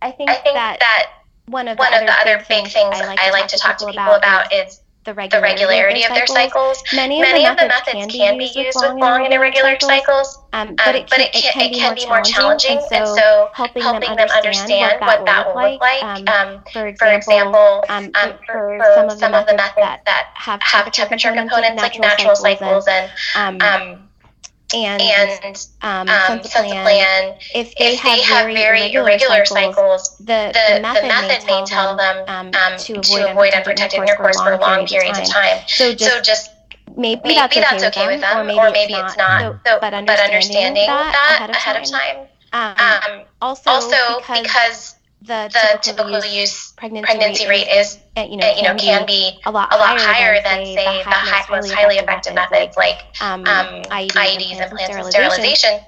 I 0.00 0.10
think 0.10 0.30
that 0.30 0.78
one 1.46 1.68
of 1.68 1.76
the, 1.76 1.80
one 1.80 1.92
other, 1.92 2.02
of 2.02 2.06
the 2.06 2.20
other 2.20 2.38
big 2.38 2.46
things, 2.46 2.72
things 2.72 2.94
I 2.94 3.06
like, 3.06 3.20
I 3.20 3.30
like 3.30 3.48
to 3.48 3.58
talk 3.58 3.78
to 3.78 3.86
people 3.86 4.02
about, 4.02 4.18
about 4.18 4.52
is 4.52 4.80
the 5.04 5.14
regularity, 5.14 5.60
the 5.60 5.66
regularity 5.66 6.04
of, 6.04 6.14
their 6.14 6.26
cycles. 6.26 6.78
Of 6.78 6.90
their 6.90 6.94
cycles. 6.94 6.94
Many, 6.94 7.20
of, 7.20 7.26
Many 7.26 7.44
the 7.44 7.50
of, 7.50 7.56
the 7.58 7.66
methods 7.66 8.14
can, 8.14 8.38
be 8.38 8.44
used 8.54 8.78
with 8.80 8.94
long 8.94 9.24
and 9.24 9.34
irregular 9.34 9.76
cycles, 9.80 10.38
um, 10.52 10.76
but, 10.76 10.94
it 10.94 11.06
can, 11.06 11.06
but 11.10 11.20
it, 11.20 11.32
can, 11.32 11.72
it, 11.72 11.74
can, 11.74 11.94
be 11.94 12.06
more 12.06 12.22
challenging. 12.22 12.78
And 12.92 13.06
so, 13.08 13.50
helping, 13.52 13.82
helping 13.82 14.14
them 14.14 14.28
understand 14.30 15.00
what 15.00 15.26
that 15.26 15.46
will 15.46 15.60
look 15.60 15.80
like. 15.80 16.02
Um, 16.04 16.28
um, 16.28 16.64
for 16.72 16.86
example, 16.86 17.84
um, 17.88 18.10
um, 18.14 18.34
for, 18.46 18.78
for 18.78 19.16
some 19.16 19.34
of 19.34 19.46
the 19.46 19.56
methods 19.56 20.02
that 20.06 20.30
have 20.34 20.60
temperature 20.92 21.32
components 21.32 21.82
like 21.82 21.98
natural 21.98 22.36
cycles 22.36 22.86
and 22.86 23.10
and, 24.74 25.02
and 25.02 25.66
um, 25.82 26.08
um, 26.08 26.40
plan, 26.40 27.34
if 27.54 27.74
they, 27.76 27.92
if 27.92 28.00
have, 28.00 28.16
they 28.16 28.22
have, 28.22 28.44
very, 28.44 28.54
very 28.54 28.78
irregular, 28.92 29.08
irregular 29.08 29.44
cycles, 29.44 30.16
the, 30.18 30.24
the, 30.24 30.74
the, 30.76 30.80
method, 30.80 31.02
the 31.02 31.08
method 31.08 31.46
may, 31.46 31.64
tell 31.64 31.96
them, 31.96 32.26
them 32.26 32.46
um, 32.54 32.78
to 32.78 32.98
avoid, 32.98 33.30
avoid 33.30 33.52
unprotected 33.54 34.00
intercourse 34.00 34.40
for 34.40 34.56
long 34.58 34.86
periods 34.86 35.18
of 35.18 35.28
time. 35.28 35.58
So 35.66 35.94
just, 35.94 36.10
so 36.10 36.22
just 36.22 36.50
maybe, 36.96 37.20
maybe 37.24 37.34
that's, 37.34 37.52
okay, 37.52 37.60
that's 37.60 37.84
okay 37.84 38.06
with 38.06 38.20
them, 38.20 38.38
or 38.38 38.44
maybe, 38.44 38.58
or 38.58 38.70
maybe 38.70 38.94
it's 38.94 39.16
not. 39.16 39.42
It's 39.42 39.64
not. 39.64 39.66
So, 39.66 39.78
but, 39.80 39.94
understanding 39.94 40.06
but, 40.06 40.20
understanding 40.20 40.86
that, 40.86 41.38
that 41.38 41.50
ahead 41.50 41.76
of 41.76 41.88
time. 41.90 42.16
Ahead 42.52 42.70
of 42.72 42.78
time. 42.78 43.20
Um, 43.20 43.26
also, 43.40 43.70
also 43.70 44.18
because, 44.18 44.42
because 44.42 44.94
the, 45.26 45.50
the 45.52 45.78
typical, 45.82 46.10
typical 46.10 46.34
use, 46.34 46.72
pregnancy, 46.72 47.06
pregnancy 47.06 47.48
rate, 47.48 47.68
is, 47.68 47.98
uh, 48.16 48.22
you 48.22 48.36
know, 48.36 48.46
uh, 48.46 48.56
you 48.56 48.62
know 48.62 48.74
can, 48.74 49.06
be 49.06 49.38
a 49.46 49.50
lot, 49.50 49.72
a 49.72 49.76
lot 49.76 49.98
higher 50.00 50.42
than, 50.42 50.64
say, 50.66 51.02
the, 51.04 51.10
high, 51.10 51.44
most 51.50 51.70
highly 51.70 51.96
effective 51.96 52.34
methods 52.34 52.76
like 52.76 52.98
um, 53.20 53.40
um, 53.46 53.82
IUDs, 53.84 54.10
IUDs, 54.10 54.60
implants, 54.60 54.96
and 54.96 55.06
sterilization. 55.06 55.80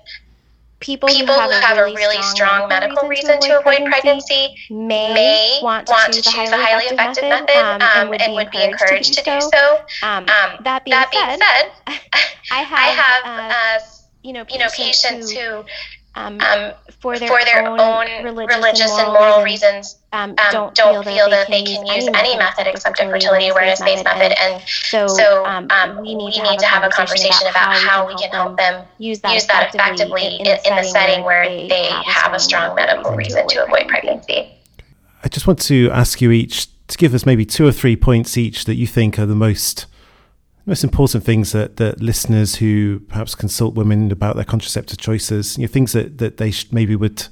People, 0.80 1.08
People 1.08 1.34
who 1.34 1.40
have, 1.40 1.78
a, 1.78 1.84
really 1.84 2.20
strong, 2.22 2.68
medical 2.68 3.08
reason 3.08 3.40
to 3.40 3.58
avoid 3.58 3.86
pregnancy, 3.86 4.54
may, 4.68 5.14
may 5.14 5.60
want 5.62 5.86
to, 5.86 5.94
choose, 6.12 6.24
choose 6.26 6.50
a 6.50 6.56
highly 6.58 6.84
effective 6.84 7.24
method, 7.24 7.46
method 7.46 7.56
um, 7.56 8.12
and, 8.12 8.22
um, 8.22 8.34
would 8.34 8.50
be 8.50 8.62
encouraged 8.62 9.14
to 9.14 9.24
do 9.24 9.40
so. 9.40 9.48
so. 9.50 9.76
Um, 10.02 10.24
um, 10.28 10.60
that 10.64 10.84
being, 10.84 10.92
that 10.92 11.10
being 11.10 11.40
said, 11.40 12.00
I 12.50 12.58
have, 12.58 13.24
I 13.24 13.42
have 13.48 13.82
uh, 13.82 13.84
you 14.22 14.34
know, 14.34 14.44
patients, 14.44 14.52
you 14.52 14.58
know, 14.58 14.68
patients 14.76 15.30
who, 15.30 15.40
who 15.40 15.64
um, 16.16 16.40
um, 16.40 16.72
for 17.00 17.18
their, 17.18 17.29
for 17.29 17.44
their 17.44 17.66
own, 17.66 17.81
own 17.81 18.24
religious, 18.24 18.57
religious, 18.57 18.98
and 18.98 19.12
moral, 19.12 19.42
reasons, 19.42 19.98
um, 20.12 20.31
um, 20.31 20.37
don't, 20.53 20.74
don't, 20.74 21.05
feel, 21.05 21.29
that 21.29 21.48
they 21.48 21.64
can, 21.64 21.85
use 21.87 22.07
any 22.14 22.37
method 22.37 22.68
except 22.68 23.00
a 23.00 23.09
fertility 23.11 23.48
awareness 23.48 23.81
based 23.81 24.05
method. 24.05 24.33
And, 24.40 24.62
so, 24.66 25.09
so 25.09 25.44
um, 25.44 25.66
um, 25.70 26.00
we 26.00 26.14
need, 26.14 26.24
we 26.24 26.33
to, 26.33 26.42
need 26.42 26.50
have 26.50 26.59
to 26.59 26.66
have 26.66 26.85
a 26.85 26.88
conversation 26.90 27.48
about 27.48 27.74
how 27.74 28.07
we 28.07 28.14
can 28.14 28.31
help 28.31 28.57
them 28.57 28.87
use 28.98 29.20
that, 29.20 29.35
use 29.35 29.46
that 29.46 29.74
effectively 29.74 30.37
in, 30.38 30.46
in, 30.46 30.59
in 30.64 30.77
the 30.77 30.85
setting 30.85 31.24
where 31.24 31.44
they 31.44 31.90
have 32.07 32.33
a 32.33 32.38
strong 32.38 32.77
medical 32.77 33.14
reason 33.16 33.46
to 33.48 33.64
avoid 33.64 33.88
pregnancy. 33.88 34.50
I 35.24 35.29
just 35.29 35.46
want 35.46 35.61
to 35.62 35.90
ask 35.90 36.20
you 36.20 36.31
each 36.31 36.68
to 36.87 36.98
give 36.98 37.14
us 37.14 37.27
maybe 37.27 37.44
two 37.44 37.66
or 37.66 37.72
three 37.72 37.96
points 37.96 38.37
each 38.37 38.66
that 38.66 38.77
you 38.77 38.87
think 38.87 39.18
are 39.18 39.27
the 39.27 39.35
most 39.35 39.87
most 40.66 40.85
important 40.85 41.24
things 41.24 41.53
that, 41.53 41.77
that 41.77 42.00
listeners 42.00 42.57
who 42.57 43.00
perhaps 43.00 43.35
consult 43.35 43.74
women 43.74 44.11
about 44.11 44.37
their 44.37 44.44
contraceptive 44.44 44.98
choices, 44.98 45.59
you 45.59 45.64
know, 45.66 45.72
things 45.72 45.92
that, 45.92 46.18
that 46.18 46.38
they 46.38 46.50
sh- 46.50 46.72
maybe 46.72 46.96
would, 46.96 47.27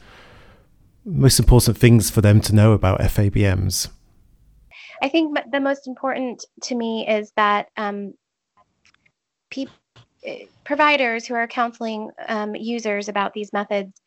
most 1.05 1.38
important 1.38 1.79
things 1.79 2.11
for 2.11 2.21
them 2.21 2.40
to 2.42 2.55
know 2.55 2.73
about 2.73 3.01
FABMs? 3.01 3.88
I 5.03 5.09
think 5.09 5.37
the 5.51 5.61
most 5.61 5.87
important 5.88 6.45
to 6.64 6.75
me 6.75 7.07
is 7.09 7.33
that 7.37 7.68
um, 7.77 8.14
people, 9.51 9.75
providers 10.64 11.27
who 11.27 11.35
are 11.35 11.49
counseling 11.49 12.11
um, 12.28 12.55
users 12.55 13.09
about 13.09 13.33
these 13.33 13.53
methods 13.53 14.01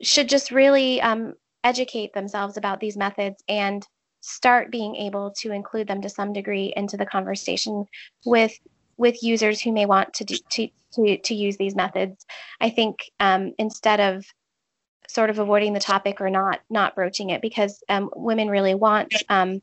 should 0.00 0.28
just 0.28 0.50
really 0.50 1.00
um, 1.02 1.34
educate 1.64 2.12
themselves 2.14 2.56
about 2.56 2.80
these 2.80 2.96
methods 2.96 3.42
and 3.48 3.86
start 4.26 4.72
being 4.72 4.96
able 4.96 5.30
to 5.30 5.52
include 5.52 5.86
them 5.86 6.02
to 6.02 6.08
some 6.08 6.32
degree 6.32 6.72
into 6.76 6.96
the 6.96 7.06
conversation 7.06 7.86
with 8.24 8.52
with 8.96 9.22
users 9.22 9.60
who 9.60 9.72
may 9.72 9.84
want 9.86 10.12
to 10.14 10.24
do, 10.24 10.36
to, 10.50 10.68
to 10.94 11.18
to 11.18 11.34
use 11.34 11.56
these 11.56 11.76
methods. 11.76 12.26
I 12.60 12.70
think 12.70 13.10
um, 13.20 13.52
instead 13.58 14.00
of 14.00 14.26
sort 15.08 15.30
of 15.30 15.38
avoiding 15.38 15.72
the 15.72 15.80
topic 15.80 16.20
or 16.20 16.28
not 16.28 16.60
not 16.68 16.96
broaching 16.96 17.30
it 17.30 17.40
because 17.40 17.82
um, 17.88 18.10
women 18.16 18.48
really 18.48 18.74
want 18.74 19.14
um, 19.28 19.62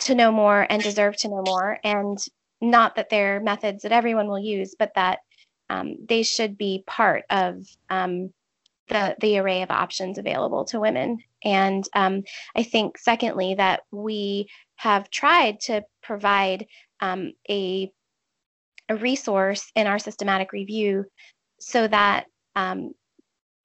to 0.00 0.14
know 0.14 0.32
more 0.32 0.66
and 0.68 0.82
deserve 0.82 1.16
to 1.18 1.28
know 1.28 1.42
more 1.46 1.78
and 1.84 2.18
not 2.60 2.96
that 2.96 3.10
they're 3.10 3.38
methods 3.38 3.84
that 3.84 3.92
everyone 3.92 4.26
will 4.26 4.40
use 4.40 4.74
but 4.76 4.92
that 4.96 5.20
um, 5.70 5.94
they 6.08 6.24
should 6.24 6.58
be 6.58 6.82
part 6.86 7.24
of 7.30 7.64
um, 7.90 8.32
the 8.88 9.16
the 9.20 9.38
array 9.38 9.62
of 9.62 9.70
options 9.70 10.18
available 10.18 10.64
to 10.66 10.80
women. 10.80 11.18
And 11.44 11.84
um, 11.94 12.22
I 12.56 12.62
think, 12.62 12.98
secondly, 12.98 13.54
that 13.54 13.82
we 13.90 14.48
have 14.76 15.10
tried 15.10 15.60
to 15.60 15.82
provide 16.02 16.66
um, 17.00 17.32
a 17.50 17.90
a 18.88 18.96
resource 18.96 19.70
in 19.74 19.86
our 19.86 19.98
systematic 19.98 20.52
review 20.52 21.04
so 21.60 21.86
that 21.88 22.26
um, 22.56 22.92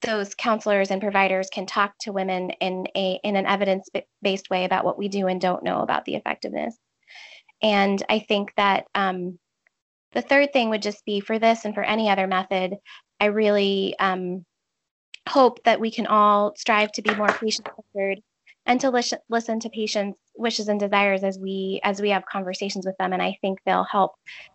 those 0.01 0.35
counselors 0.35 0.91
and 0.91 1.01
providers 1.01 1.49
can 1.51 1.65
talk 1.65 1.93
to 2.01 2.11
women 2.11 2.49
in 2.59 2.87
a 2.95 3.19
in 3.23 3.35
an 3.35 3.45
evidence 3.45 3.89
based 4.21 4.49
way 4.49 4.65
about 4.65 4.85
what 4.85 4.97
we 4.97 5.07
do 5.07 5.27
and 5.27 5.39
don't 5.39 5.63
know 5.63 5.81
about 5.81 6.05
the 6.05 6.15
effectiveness. 6.15 6.77
And 7.61 8.03
I 8.09 8.19
think 8.19 8.53
that 8.57 8.85
um, 8.93 9.39
the 10.11 10.21
third 10.21 10.51
thing 10.51 10.69
would 10.69 10.81
just 10.81 11.03
be 11.05 11.21
for 11.21 11.39
this 11.39 11.65
and 11.65 11.73
for 11.73 11.83
any 11.83 12.09
other 12.09 12.27
method, 12.27 12.75
I 13.19 13.25
really 13.27 13.95
um, 13.99 14.45
hope 15.27 15.63
that 15.63 15.79
we 15.79 15.91
can 15.91 16.07
all 16.07 16.53
strive 16.55 16.91
to 16.93 17.01
be 17.01 17.13
more 17.15 17.27
patient 17.27 17.67
centered 17.93 18.21
and 18.65 18.79
to 18.81 18.89
listen, 18.89 19.19
listen 19.29 19.59
to 19.59 19.69
patients' 19.69 20.19
wishes 20.35 20.67
and 20.67 20.79
desires 20.79 21.23
as 21.23 21.37
we 21.37 21.81
as 21.83 22.01
we 22.01 22.09
have 22.09 22.25
conversations 22.25 22.85
with 22.85 22.95
them. 22.97 23.13
And 23.13 23.21
I 23.21 23.37
think 23.41 23.59
they'll 23.65 23.83
help 23.83 24.13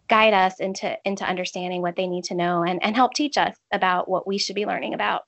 guide 0.09 0.35
us 0.35 0.61
into 0.61 0.97
into 1.05 1.25
understanding 1.25 1.83
what 1.83 1.97
they 1.97 2.07
need 2.07 2.25
to 2.25 2.35
know 2.35 2.62
and, 2.62 2.83
and 2.83 2.97
help 2.97 3.14
teach 3.14 3.37
us 3.37 3.57
about 3.73 4.09
what 4.09 4.27
we 4.27 4.39
should 4.39 4.57
be 4.57 4.66
learning 4.66 4.95
about. 4.95 5.23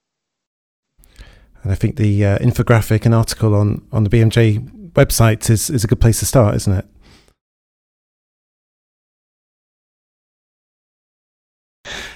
And 1.62 1.70
I 1.70 1.74
think 1.74 1.96
the 1.96 2.24
uh, 2.24 2.38
infographic 2.38 3.04
and 3.04 3.14
article 3.14 3.54
on 3.54 3.86
on 3.92 4.04
the 4.04 4.10
BMJ 4.10 4.92
website 4.92 5.50
is 5.50 5.68
is 5.68 5.84
a 5.84 5.86
good 5.86 6.00
place 6.00 6.20
to 6.20 6.26
start, 6.26 6.54
isn't 6.54 6.72
it? 6.72 6.86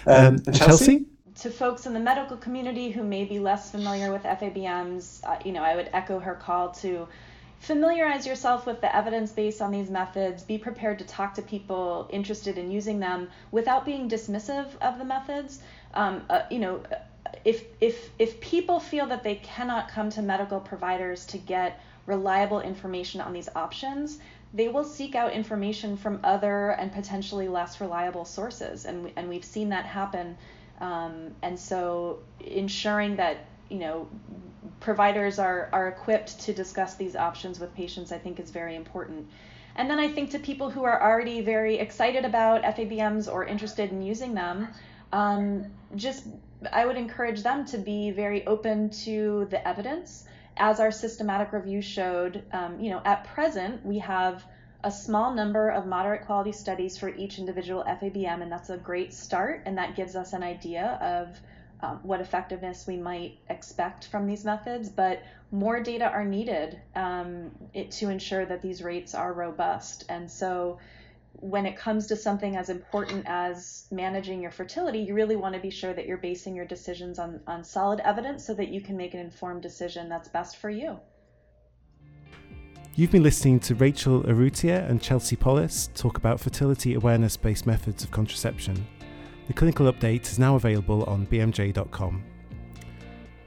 Um, 0.07 0.39
Chelsea? 0.45 0.59
Chelsea? 0.59 1.07
To 1.45 1.51
folks 1.51 1.85
in 1.85 1.93
the 1.93 2.01
medical 2.01 2.39
community 2.39 2.91
who 2.91 3.03
may 3.03 3.23
be 3.27 3.39
less 3.39 3.71
familiar 3.71 4.11
with 4.11 4.23
FABMs, 4.23 5.23
uh, 5.25 5.37
you 5.45 5.53
know, 5.53 5.63
I 5.63 5.77
would 5.77 5.91
echo 5.93 6.19
her 6.19 6.35
call 6.35 6.71
to 6.77 7.07
familiarize 7.59 8.27
yourself 8.27 8.65
with 8.65 8.81
the 8.81 8.97
evidence 8.97 9.31
base 9.31 9.61
on 9.61 9.71
these 9.71 9.91
methods. 9.91 10.43
Be 10.43 10.57
prepared 10.57 11.01
to 11.01 11.05
talk 11.05 11.35
to 11.35 11.43
people 11.43 12.09
interested 12.11 12.57
in 12.57 12.71
using 12.71 12.99
them 12.99 13.29
without 13.51 13.85
being 13.85 14.09
dismissive 14.09 14.69
of 14.81 14.97
the 14.97 15.05
methods. 15.05 15.61
Um, 15.93 16.23
uh, 16.31 16.45
you 16.51 16.61
know, 16.61 16.81
if 17.45 17.63
if 17.79 18.09
if 18.19 18.41
people 18.41 18.81
feel 18.81 19.07
that 19.09 19.23
they 19.23 19.35
cannot 19.35 19.91
come 19.91 20.09
to 20.13 20.23
medical 20.23 20.61
providers 20.61 21.27
to 21.27 21.37
get 21.37 21.79
reliable 22.07 22.63
information 22.63 23.21
on 23.21 23.35
these 23.35 23.51
options, 23.55 24.19
they 24.55 24.69
will 24.69 24.85
seek 24.85 25.15
out 25.15 25.35
information 25.35 25.99
from 25.99 26.21
other 26.25 26.71
and 26.71 26.91
potentially 26.91 27.49
less 27.49 27.83
reliable 27.83 28.25
sources, 28.25 28.87
and 28.87 29.13
and 29.17 29.29
we've 29.29 29.45
seen 29.45 29.69
that 29.69 29.85
happen 29.85 30.39
um, 30.85 31.35
and 31.41 31.59
so 31.59 32.19
ensuring 32.41 33.17
that 33.17 33.47
you 33.71 33.79
know 33.79 34.07
providers 34.81 35.39
are 35.39 35.71
are 35.73 35.89
equipped 35.89 36.39
to 36.41 36.53
discuss 36.53 36.95
these 36.97 37.17
options 37.17 37.59
with 37.59 37.75
patients, 37.75 38.13
I 38.13 38.19
think 38.19 38.39
is 38.39 38.51
very 38.51 38.77
important. 38.77 39.27
And 39.77 39.91
then 39.91 39.99
I 39.99 40.09
think 40.09 40.31
to 40.31 40.39
people 40.39 40.71
who 40.71 40.85
are 40.85 41.03
already 41.03 41.41
very 41.41 41.79
excited 41.79 42.25
about 42.25 42.63
FABMs 42.63 43.33
or 43.33 43.45
interested 43.45 43.91
in 43.91 44.03
using 44.03 44.35
them, 44.35 44.69
um, 45.13 45.67
just 45.97 46.27
I 46.71 46.85
would 46.85 46.99
encourage 46.99 47.43
them 47.43 47.65
to 47.67 47.79
be 47.79 48.11
very 48.11 48.47
open 48.47 48.91
to 49.07 49.47
the 49.51 49.67
evidence. 49.67 50.27
As 50.59 50.81
our 50.81 50.93
systematic 50.93 51.53
review 51.53 51.81
showed, 51.81 52.43
um, 52.53 52.79
you 52.79 52.91
know, 52.91 53.01
at 53.07 53.25
present 53.25 53.85
we 53.87 53.99
have 54.01 54.45
a 54.85 54.91
small 54.91 55.33
number 55.33 55.71
of 55.71 55.87
moderate 55.87 56.27
quality 56.27 56.53
studies 56.53 56.99
for 56.99 57.09
each 57.09 57.39
individual 57.39 57.83
FABM, 57.85 58.43
and 58.43 58.53
that's 58.53 58.69
a 58.69 58.77
great 58.77 59.15
start, 59.15 59.63
and 59.65 59.79
that 59.79 59.97
gives 59.97 60.15
us 60.15 60.35
an 60.35 60.43
idea 60.43 60.99
of 61.01 61.41
um, 61.81 62.01
what 62.03 62.21
effectiveness 62.21 62.87
we 62.87 62.99
might 62.99 63.39
expect 63.49 64.07
from 64.09 64.27
these 64.27 64.45
methods, 64.45 64.91
but 64.91 65.23
more 65.51 65.81
data 65.81 66.05
are 66.05 66.25
needed 66.25 66.79
um, 66.95 67.51
it, 67.73 67.93
to 67.93 68.11
ensure 68.11 68.45
that 68.45 68.61
these 68.61 68.83
rates 68.83 69.15
are 69.15 69.33
robust. 69.33 70.05
And 70.11 70.31
so 70.31 70.79
when 71.33 71.65
it 71.65 71.77
comes 71.77 72.09
to 72.09 72.17
something 72.17 72.55
as 72.57 72.69
important 72.69 73.25
as 73.27 73.87
managing 73.91 74.43
your 74.43 74.51
fertility, 74.51 75.01
you 75.01 75.15
really 75.15 75.37
want 75.37 75.55
to 75.55 75.61
be 75.61 75.71
sure 75.71 75.95
that 75.95 76.07
you're 76.07 76.19
basing 76.19 76.55
your 76.55 76.67
decisions 76.67 77.19
on, 77.19 77.41
on 77.47 77.65
solid 77.65 78.01
evidence 78.01 78.47
so 78.47 78.53
that 78.55 78.69
you 78.69 78.83
can 78.83 78.99
make 78.99 79.15
an 79.15 79.21
informed 79.21 79.63
decision 79.63 80.11
that's 80.11 80.29
best 80.29 80.59
for 80.59 80.69
you. 80.69 81.01
You've 82.97 83.11
been 83.11 83.25
listening 83.25 83.59
to 83.61 83.75
Rachel 83.75 84.23
Urrutia 84.23 84.89
and 84.89 85.03
Chelsea 85.03 85.35
Polis 85.35 85.91
talk 85.97 86.17
about 86.17 86.39
fertility 86.39 86.95
awareness 86.95 87.37
based 87.37 87.67
methods 87.67 88.05
of 88.05 88.13
contraception. 88.13 88.87
The 89.49 89.53
clinical 89.53 89.93
update 89.93 90.31
is 90.31 90.39
now 90.39 90.55
available 90.55 91.03
on 91.05 91.27
bmj.com. 91.27 92.23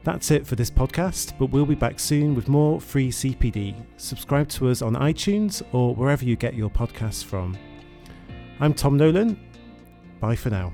That's 0.04 0.32
it 0.32 0.46
for 0.46 0.58
this 0.58 0.70
podcast, 0.70 1.38
but 1.40 1.46
we'll 1.46 1.66
be 1.66 1.76
back 1.76 1.98
soon 1.98 2.36
with 2.36 2.50
more 2.50 2.82
free 2.82 3.10
CPD. 3.10 3.86
Subscribe 3.96 4.50
to 4.50 4.68
us 4.68 4.82
on 4.82 4.96
iTunes 4.96 5.62
or 5.72 5.96
wherever 5.96 6.26
you 6.26 6.36
get 6.36 6.54
your 6.54 6.70
podcasts 6.70 7.24
from. 7.24 7.58
I'm 8.60 8.74
Tom 8.74 8.98
Nolan. 8.98 9.40
Bye 10.20 10.36
for 10.36 10.50
now. 10.50 10.74